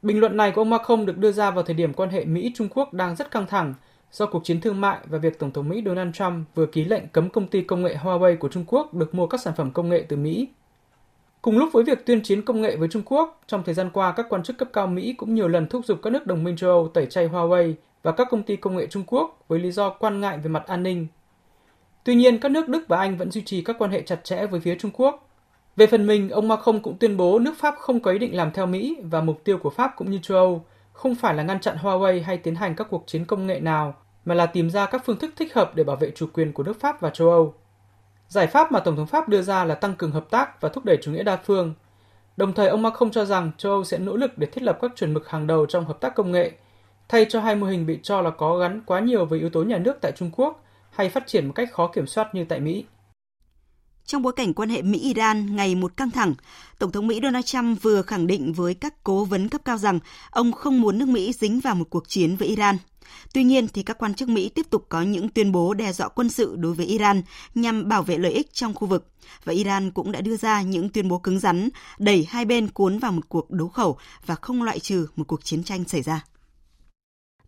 [0.01, 2.67] Bình luận này của ông Macron được đưa ra vào thời điểm quan hệ Mỹ-Trung
[2.69, 3.73] Quốc đang rất căng thẳng
[4.11, 7.07] do cuộc chiến thương mại và việc Tổng thống Mỹ Donald Trump vừa ký lệnh
[7.07, 9.89] cấm công ty công nghệ Huawei của Trung Quốc được mua các sản phẩm công
[9.89, 10.47] nghệ từ Mỹ.
[11.41, 14.11] Cùng lúc với việc tuyên chiến công nghệ với Trung Quốc, trong thời gian qua
[14.11, 16.55] các quan chức cấp cao Mỹ cũng nhiều lần thúc giục các nước đồng minh
[16.55, 17.73] châu Âu tẩy chay Huawei
[18.03, 20.67] và các công ty công nghệ Trung Quốc với lý do quan ngại về mặt
[20.67, 21.07] an ninh.
[22.03, 24.45] Tuy nhiên, các nước Đức và Anh vẫn duy trì các quan hệ chặt chẽ
[24.45, 25.30] với phía Trung Quốc.
[25.75, 28.51] Về phần mình, ông Macron cũng tuyên bố nước Pháp không có ý định làm
[28.51, 31.59] theo Mỹ và mục tiêu của Pháp cũng như châu Âu không phải là ngăn
[31.59, 33.95] chặn Huawei hay tiến hành các cuộc chiến công nghệ nào,
[34.25, 36.63] mà là tìm ra các phương thức thích hợp để bảo vệ chủ quyền của
[36.63, 37.53] nước Pháp và châu Âu.
[38.27, 40.85] Giải pháp mà Tổng thống Pháp đưa ra là tăng cường hợp tác và thúc
[40.85, 41.73] đẩy chủ nghĩa đa phương.
[42.37, 44.91] Đồng thời, ông Macron cho rằng châu Âu sẽ nỗ lực để thiết lập các
[44.95, 46.51] chuẩn mực hàng đầu trong hợp tác công nghệ,
[47.09, 49.63] thay cho hai mô hình bị cho là có gắn quá nhiều với yếu tố
[49.63, 52.59] nhà nước tại Trung Quốc hay phát triển một cách khó kiểm soát như tại
[52.59, 52.85] Mỹ.
[54.05, 56.35] Trong bối cảnh quan hệ Mỹ-Iran ngày một căng thẳng,
[56.79, 59.99] Tổng thống Mỹ Donald Trump vừa khẳng định với các cố vấn cấp cao rằng
[60.31, 62.77] ông không muốn nước Mỹ dính vào một cuộc chiến với Iran.
[63.33, 66.07] Tuy nhiên, thì các quan chức Mỹ tiếp tục có những tuyên bố đe dọa
[66.07, 67.21] quân sự đối với Iran
[67.55, 69.07] nhằm bảo vệ lợi ích trong khu vực.
[69.43, 72.99] Và Iran cũng đã đưa ra những tuyên bố cứng rắn, đẩy hai bên cuốn
[72.99, 76.25] vào một cuộc đấu khẩu và không loại trừ một cuộc chiến tranh xảy ra.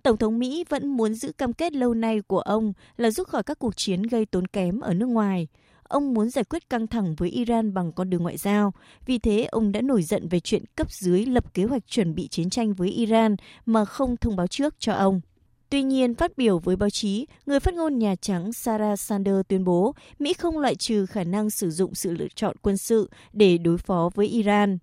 [0.04, 3.44] Tổng thống Mỹ vẫn muốn giữ cam kết lâu nay của ông là rút khỏi
[3.44, 5.48] các cuộc chiến gây tốn kém ở nước ngoài.
[5.94, 8.74] Ông muốn giải quyết căng thẳng với Iran bằng con đường ngoại giao.
[9.06, 12.28] Vì thế, ông đã nổi giận về chuyện cấp dưới lập kế hoạch chuẩn bị
[12.28, 13.36] chiến tranh với Iran
[13.66, 15.22] mà không thông báo trước cho ông.
[15.70, 19.64] Tuy nhiên, phát biểu với báo chí, người phát ngôn Nhà Trắng Sarah Sanders tuyên
[19.64, 23.58] bố Mỹ không loại trừ khả năng sử dụng sự lựa chọn quân sự để
[23.58, 24.78] đối phó với Iran.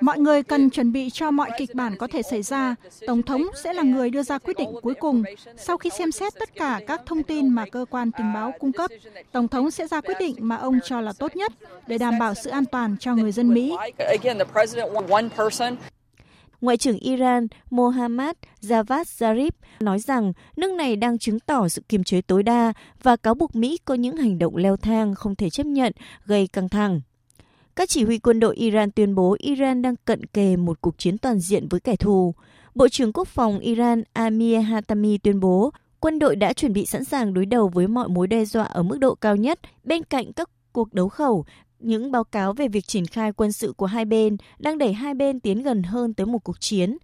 [0.00, 2.74] Mọi người cần chuẩn bị cho mọi kịch bản có thể xảy ra.
[3.06, 5.22] Tổng thống sẽ là người đưa ra quyết định cuối cùng.
[5.56, 8.72] Sau khi xem xét tất cả các thông tin mà cơ quan tình báo cung
[8.72, 8.90] cấp,
[9.32, 11.52] Tổng thống sẽ ra quyết định mà ông cho là tốt nhất
[11.86, 13.76] để đảm bảo sự an toàn cho người dân Mỹ.
[16.62, 19.50] Ngoại trưởng Iran Mohammad Javad Zarif
[19.80, 23.56] nói rằng nước này đang chứng tỏ sự kiềm chế tối đa và cáo buộc
[23.56, 25.92] Mỹ có những hành động leo thang không thể chấp nhận,
[26.26, 27.00] gây căng thẳng.
[27.76, 31.18] Các chỉ huy quân đội Iran tuyên bố Iran đang cận kề một cuộc chiến
[31.18, 32.34] toàn diện với kẻ thù.
[32.74, 37.04] Bộ trưởng Quốc phòng Iran Amir Hatami tuyên bố quân đội đã chuẩn bị sẵn
[37.04, 40.32] sàng đối đầu với mọi mối đe dọa ở mức độ cao nhất bên cạnh
[40.32, 41.44] các cuộc đấu khẩu
[41.82, 45.14] những báo cáo về việc triển khai quân sự của hai bên đang đẩy hai
[45.14, 46.96] bên tiến gần hơn tới một cuộc chiến.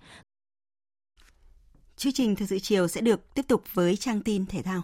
[1.97, 4.83] Chương trình thời sự chiều sẽ được tiếp tục với trang tin thể thao.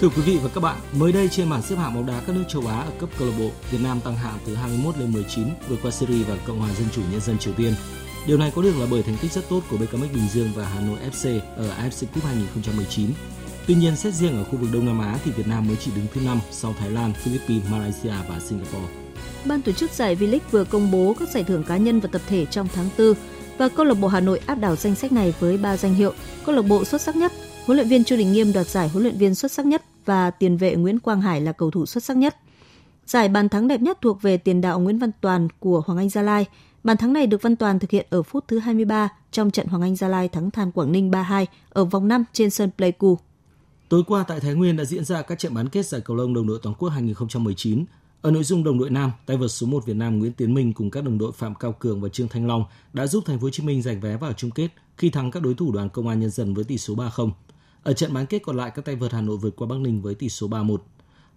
[0.00, 2.36] Thưa quý vị và các bạn, mới đây trên bảng xếp hạng bóng đá các
[2.36, 5.12] nước châu Á ở cấp câu lạc bộ, Việt Nam tăng hạng từ 21 lên
[5.12, 7.74] 19 vượt qua Syria và Cộng hòa Dân chủ Nhân dân Triều Tiên.
[8.26, 10.66] Điều này có được là bởi thành tích rất tốt của BKMX Bình Dương và
[10.66, 13.10] Hà Nội FC ở AFC Cup 2019.
[13.66, 15.90] Tuy nhiên, xét riêng ở khu vực Đông Nam Á thì Việt Nam mới chỉ
[15.96, 18.92] đứng thứ 5 sau Thái Lan, Philippines, Malaysia và Singapore.
[19.44, 22.22] Ban tổ chức giải V-League vừa công bố các giải thưởng cá nhân và tập
[22.28, 23.14] thể trong tháng 4
[23.58, 26.12] và câu lạc bộ Hà Nội áp đảo danh sách này với 3 danh hiệu:
[26.46, 27.32] câu lạc bộ xuất sắc nhất,
[27.66, 30.30] huấn luyện viên Chu Đình Nghiêm đoạt giải huấn luyện viên xuất sắc nhất và
[30.30, 32.36] tiền vệ Nguyễn Quang Hải là cầu thủ xuất sắc nhất.
[33.06, 36.08] Giải bàn thắng đẹp nhất thuộc về tiền đạo Nguyễn Văn Toàn của Hoàng Anh
[36.08, 36.46] Gia Lai
[36.84, 39.82] Bàn thắng này được Văn Toàn thực hiện ở phút thứ 23 trong trận Hoàng
[39.82, 43.18] Anh Gia Lai thắng Than Quảng Ninh 3-2 ở vòng 5 trên sân Pleiku.
[43.88, 46.34] Tối qua tại Thái Nguyên đã diễn ra các trận bán kết giải cầu lông
[46.34, 47.84] đồng đội toàn quốc 2019.
[48.22, 50.72] Ở nội dung đồng đội nam, tay vợt số 1 Việt Nam Nguyễn Tiến Minh
[50.72, 53.44] cùng các đồng đội Phạm Cao Cường và Trương Thanh Long đã giúp Thành phố
[53.44, 56.08] Hồ Chí Minh giành vé vào chung kết khi thắng các đối thủ đoàn Công
[56.08, 57.30] an Nhân dân với tỷ số 3-0.
[57.82, 60.02] Ở trận bán kết còn lại, các tay vợt Hà Nội vượt qua Bắc Ninh
[60.02, 60.76] với tỷ số 3-1.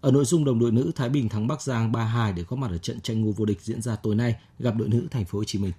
[0.03, 2.71] Ở nội dung đồng đội nữ, Thái Bình thắng Bắc Giang 3-2 để góp mặt
[2.71, 5.37] ở trận tranh ngôi vô địch diễn ra tối nay gặp đội nữ Thành phố
[5.37, 5.71] Hồ Chí Minh.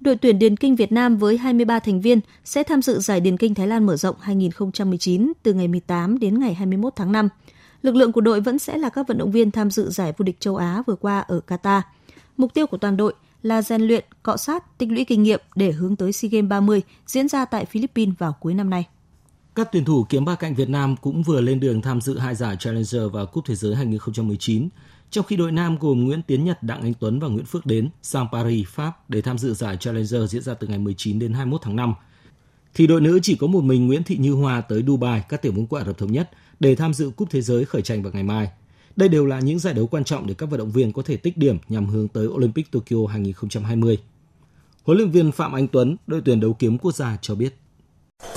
[0.00, 3.36] Đội tuyển điền kinh Việt Nam với 23 thành viên sẽ tham dự giải điền
[3.36, 7.28] kinh Thái Lan mở rộng 2019 từ ngày 18 đến ngày 21 tháng 5.
[7.82, 10.22] Lực lượng của đội vẫn sẽ là các vận động viên tham dự giải vô
[10.22, 11.80] địch châu Á vừa qua ở Qatar.
[12.36, 15.72] Mục tiêu của toàn đội là rèn luyện, cọ sát, tích lũy kinh nghiệm để
[15.72, 18.86] hướng tới SEA Games 30 diễn ra tại Philippines vào cuối năm nay.
[19.58, 22.34] Các tuyển thủ kiếm ba cạnh Việt Nam cũng vừa lên đường tham dự hai
[22.34, 24.68] giải Challenger và Cúp Thế giới 2019,
[25.10, 27.88] trong khi đội nam gồm Nguyễn Tiến Nhật, Đặng Anh Tuấn và Nguyễn Phước Đến
[28.02, 31.60] sang Paris, Pháp để tham dự giải Challenger diễn ra từ ngày 19 đến 21
[31.64, 31.94] tháng 5.
[32.74, 35.52] Thì đội nữ chỉ có một mình Nguyễn Thị Như Hoa tới Dubai, các tiểu
[35.52, 36.30] vương quốc Ả Rập Thống Nhất
[36.60, 38.50] để tham dự Cúp Thế giới khởi tranh vào ngày mai.
[38.96, 41.16] Đây đều là những giải đấu quan trọng để các vận động viên có thể
[41.16, 43.98] tích điểm nhằm hướng tới Olympic Tokyo 2020.
[44.84, 47.54] Huấn luyện viên Phạm Anh Tuấn, đội tuyển đấu kiếm quốc gia cho biết.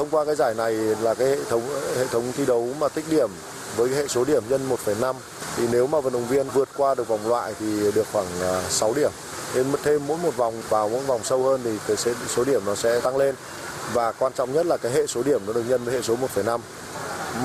[0.01, 1.61] Thông qua cái giải này là cái hệ thống
[1.97, 3.29] hệ thống thi đấu mà tích điểm
[3.75, 5.15] với hệ số điểm nhân 1,5
[5.57, 8.63] thì nếu mà vận động viên vượt qua được vòng loại thì được khoảng à,
[8.69, 9.11] 6 điểm.
[9.55, 12.75] Nên thêm mỗi một vòng vào mỗi vòng sâu hơn thì cái số điểm nó
[12.75, 13.35] sẽ tăng lên
[13.93, 16.15] và quan trọng nhất là cái hệ số điểm nó được nhân với hệ số
[16.35, 16.59] 1,5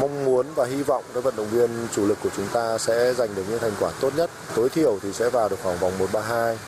[0.01, 3.15] mong muốn và hy vọng các vận động viên chủ lực của chúng ta sẽ
[3.15, 4.31] giành được những thành quả tốt nhất.
[4.55, 6.59] Tối thiểu thì sẽ vào được khoảng vòng 132.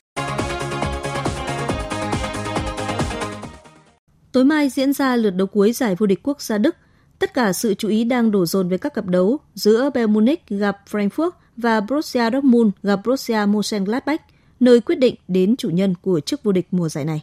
[4.38, 6.76] Tối mai diễn ra lượt đấu cuối giải vô địch quốc gia Đức.
[7.18, 10.48] Tất cả sự chú ý đang đổ dồn về các cặp đấu giữa Bayern Munich
[10.48, 14.22] gặp Frankfurt và Borussia Dortmund gặp Borussia Mönchengladbach,
[14.60, 17.22] nơi quyết định đến chủ nhân của chức vô địch mùa giải này.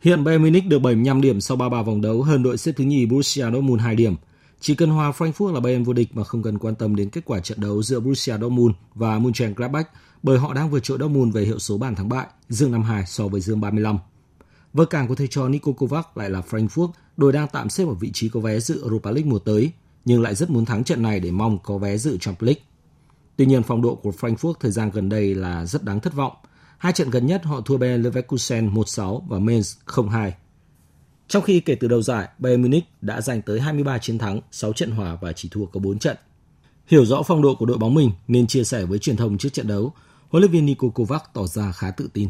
[0.00, 3.06] Hiện Bayern Munich được 75 điểm sau 33 vòng đấu, hơn đội xếp thứ nhì
[3.06, 4.14] Borussia Dortmund 2 điểm.
[4.60, 7.24] Chỉ cần hòa Frankfurt là Bayern vô địch mà không cần quan tâm đến kết
[7.24, 9.90] quả trận đấu giữa Borussia Dortmund và Mönchengladbach
[10.22, 13.28] bởi họ đang vượt trội Dortmund về hiệu số bàn thắng bại, dương 52 so
[13.28, 13.98] với dương 35.
[14.74, 17.94] Vợ cảng của thầy trò Niko Kovac lại là Frankfurt, đội đang tạm xếp ở
[17.94, 19.72] vị trí có vé dự Europa League mùa tới,
[20.04, 22.62] nhưng lại rất muốn thắng trận này để mong có vé dự Champions League.
[23.36, 26.32] Tuy nhiên, phong độ của Frankfurt thời gian gần đây là rất đáng thất vọng.
[26.78, 30.30] Hai trận gần nhất họ thua Bayer Leverkusen 1-6 và Mainz 0-2.
[31.28, 34.72] Trong khi kể từ đầu giải, Bayern Munich đã giành tới 23 chiến thắng, 6
[34.72, 36.16] trận hòa và chỉ thua có 4 trận.
[36.86, 39.52] Hiểu rõ phong độ của đội bóng mình nên chia sẻ với truyền thông trước
[39.52, 39.92] trận đấu,
[40.28, 42.28] huấn luyện viên Niko Kovac tỏ ra khá tự tin.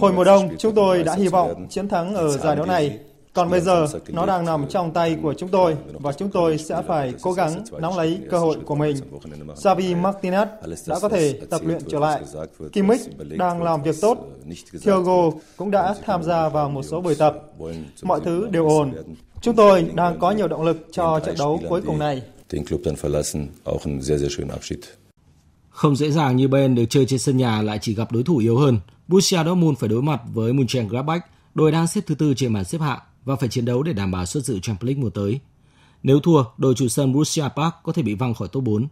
[0.00, 2.98] Hồi mùa đông, chúng tôi đã hy vọng chiến thắng ở giải đấu này.
[3.32, 6.82] Còn bây giờ, nó đang nằm trong tay của chúng tôi và chúng tôi sẽ
[6.88, 8.96] phải cố gắng nắm lấy cơ hội của mình.
[9.56, 10.46] Xavi Martinez
[10.86, 12.22] đã có thể tập luyện trở lại.
[12.72, 13.00] Kimmich
[13.38, 14.18] đang làm việc tốt.
[14.82, 17.34] Thiago cũng đã tham gia vào một số buổi tập.
[18.02, 18.92] Mọi thứ đều ổn.
[19.40, 22.22] Chúng tôi đang có nhiều động lực cho trận đấu cuối cùng này.
[25.76, 28.36] Không dễ dàng như Bayern được chơi trên sân nhà lại chỉ gặp đối thủ
[28.36, 28.80] yếu hơn.
[29.08, 32.80] Borussia Dortmund phải đối mặt với Mönchengladbach, đội đang xếp thứ tư trên bảng xếp
[32.80, 35.40] hạng và phải chiến đấu để đảm bảo xuất dự Champions League mùa tới.
[36.02, 38.86] Nếu thua, đội chủ sân Borussia Park có thể bị văng khỏi top 4.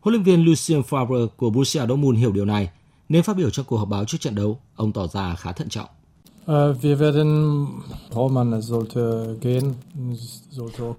[0.00, 2.70] Huấn luyện viên Lucien Favre của Borussia Dortmund hiểu điều này,
[3.08, 5.68] nên phát biểu trong cuộc họp báo trước trận đấu, ông tỏ ra khá thận
[5.68, 5.88] trọng.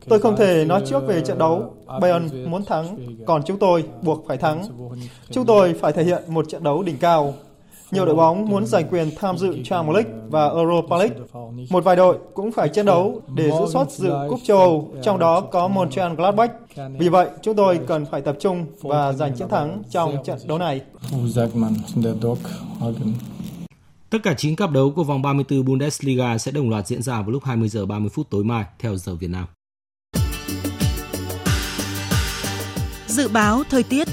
[0.09, 1.73] Tôi không thể nói trước về trận đấu.
[2.01, 4.63] Bayern muốn thắng, còn chúng tôi buộc phải thắng.
[5.31, 7.33] Chúng tôi phải thể hiện một trận đấu đỉnh cao.
[7.91, 11.15] Nhiều đội bóng muốn giành quyền tham dự Champions League và Europa League.
[11.69, 15.19] Một vài đội cũng phải chiến đấu để giữ suất dự cúp châu Âu, trong
[15.19, 16.51] đó có Mönchengladbach.
[16.99, 20.57] Vì vậy, chúng tôi cần phải tập trung và giành chiến thắng trong trận đấu
[20.57, 20.81] này.
[24.13, 27.29] Tất cả 9 cặp đấu của vòng 34 Bundesliga sẽ đồng loạt diễn ra vào
[27.29, 29.45] lúc 20 giờ 30 phút tối mai theo giờ Việt Nam.
[33.07, 34.07] Dự báo thời tiết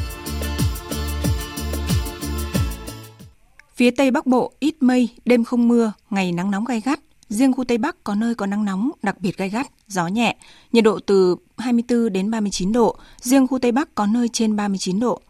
[3.74, 7.00] Phía Tây Bắc Bộ ít mây, đêm không mưa, ngày nắng nóng gai gắt.
[7.28, 10.36] Riêng khu Tây Bắc có nơi có nắng nóng đặc biệt gai gắt, gió nhẹ,
[10.72, 15.00] nhiệt độ từ 24 đến 39 độ, riêng khu Tây Bắc có nơi trên 39
[15.00, 15.20] độ.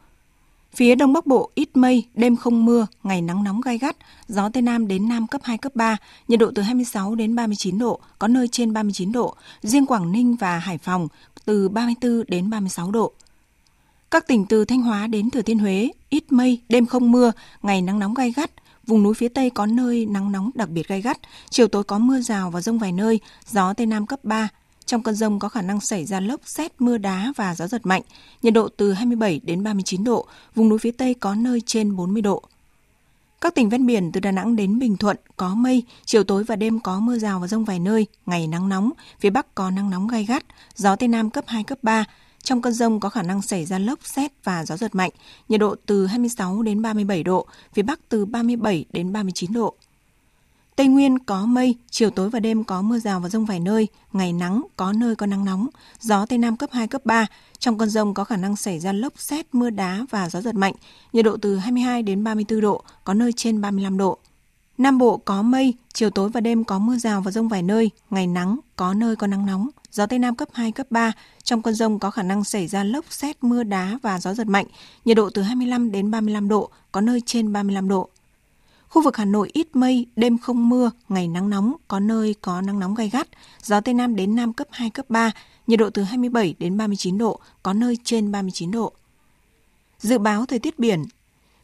[0.75, 3.97] Phía Đông Bắc Bộ ít mây, đêm không mưa, ngày nắng nóng gai gắt,
[4.29, 5.97] gió Tây Nam đến Nam cấp 2, cấp 3,
[6.29, 10.37] nhiệt độ từ 26 đến 39 độ, có nơi trên 39 độ, riêng Quảng Ninh
[10.37, 11.09] và Hải Phòng
[11.45, 13.12] từ 34 đến 36 độ.
[14.11, 17.83] Các tỉnh từ Thanh Hóa đến Thừa Thiên Huế, ít mây, đêm không mưa, ngày
[17.83, 18.51] nắng nóng gai gắt,
[18.87, 21.18] vùng núi phía Tây có nơi nắng nóng đặc biệt gai gắt,
[21.51, 24.49] chiều tối có mưa rào và rông vài nơi, gió Tây Nam cấp 3,
[24.91, 27.86] trong cơn rông có khả năng xảy ra lốc, xét, mưa đá và gió giật
[27.86, 28.03] mạnh,
[28.43, 32.22] nhiệt độ từ 27 đến 39 độ, vùng núi phía Tây có nơi trên 40
[32.22, 32.43] độ.
[33.41, 36.57] Các tỉnh ven biển từ Đà Nẵng đến Bình Thuận có mây, chiều tối và
[36.57, 39.91] đêm có mưa rào và rông vài nơi, ngày nắng nóng, phía Bắc có nắng
[39.91, 40.45] nóng gai gắt,
[40.76, 42.05] gió Tây Nam cấp 2, cấp 3,
[42.43, 45.11] trong cơn rông có khả năng xảy ra lốc, xét và gió giật mạnh,
[45.49, 49.74] nhiệt độ từ 26 đến 37 độ, phía Bắc từ 37 đến 39 độ.
[50.77, 53.89] Tây Nguyên có mây, chiều tối và đêm có mưa rào và rông vài nơi,
[54.12, 55.66] ngày nắng, có nơi có nắng nóng,
[56.01, 57.27] gió Tây Nam cấp 2, cấp 3.
[57.59, 60.55] Trong cơn rông có khả năng xảy ra lốc, xét, mưa đá và gió giật
[60.55, 60.75] mạnh,
[61.12, 64.18] nhiệt độ từ 22 đến 34 độ, có nơi trên 35 độ.
[64.79, 67.91] Nam Bộ có mây, chiều tối và đêm có mưa rào và rông vài nơi,
[68.11, 71.12] ngày nắng, có nơi có nắng nóng, gió Tây Nam cấp 2, cấp 3.
[71.43, 74.47] Trong cơn rông có khả năng xảy ra lốc, xét, mưa đá và gió giật
[74.47, 74.66] mạnh,
[75.05, 78.11] nhiệt độ từ 25 đến 35 độ, có nơi trên 35 độ.
[78.91, 82.61] Khu vực Hà Nội ít mây, đêm không mưa, ngày nắng nóng, có nơi có
[82.61, 83.28] nắng nóng gai gắt,
[83.62, 85.32] gió Tây Nam đến Nam cấp 2, cấp 3,
[85.66, 88.93] nhiệt độ từ 27 đến 39 độ, có nơi trên 39 độ.
[89.99, 91.05] Dự báo thời tiết biển,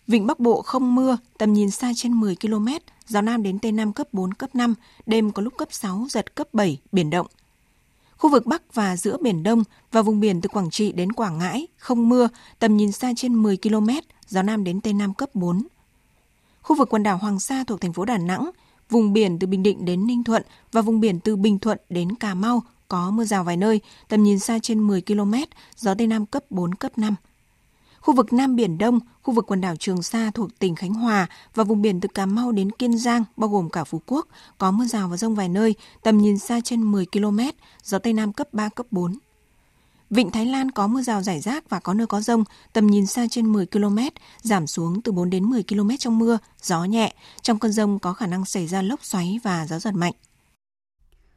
[0.07, 2.69] Vịnh Bắc Bộ không mưa, tầm nhìn xa trên 10 km,
[3.07, 4.75] gió Nam đến Tây Nam cấp 4, cấp 5,
[5.07, 7.27] đêm có lúc cấp 6, giật cấp 7, biển động.
[8.17, 11.39] Khu vực Bắc và giữa Biển Đông và vùng biển từ Quảng Trị đến Quảng
[11.39, 13.89] Ngãi không mưa, tầm nhìn xa trên 10 km,
[14.29, 15.63] gió Nam đến Tây Nam cấp 4.
[16.67, 18.51] Khu vực quần đảo Hoàng Sa thuộc thành phố Đà Nẵng,
[18.91, 20.43] vùng biển từ Bình Định đến Ninh Thuận
[20.73, 24.23] và vùng biển từ Bình Thuận đến Cà Mau có mưa rào vài nơi, tầm
[24.23, 25.35] nhìn xa trên 10 km,
[25.77, 27.15] gió Tây Nam cấp 4, cấp 5.
[28.01, 31.27] Khu vực Nam Biển Đông, khu vực quần đảo Trường Sa thuộc tỉnh Khánh Hòa
[31.55, 34.27] và vùng biển từ Cà Mau đến Kiên Giang, bao gồm cả Phú Quốc,
[34.59, 37.41] có mưa rào và rông vài nơi, tầm nhìn xa trên 10 km,
[37.83, 39.19] gió Tây Nam cấp 3, cấp 4.
[40.11, 43.07] Vịnh Thái Lan có mưa rào rải rác và có nơi có rông, tầm nhìn
[43.07, 43.99] xa trên 10 km,
[44.43, 47.15] giảm xuống từ 4 đến 10 km trong mưa, gió nhẹ.
[47.43, 50.13] Trong cơn rông có khả năng xảy ra lốc xoáy và gió giật mạnh.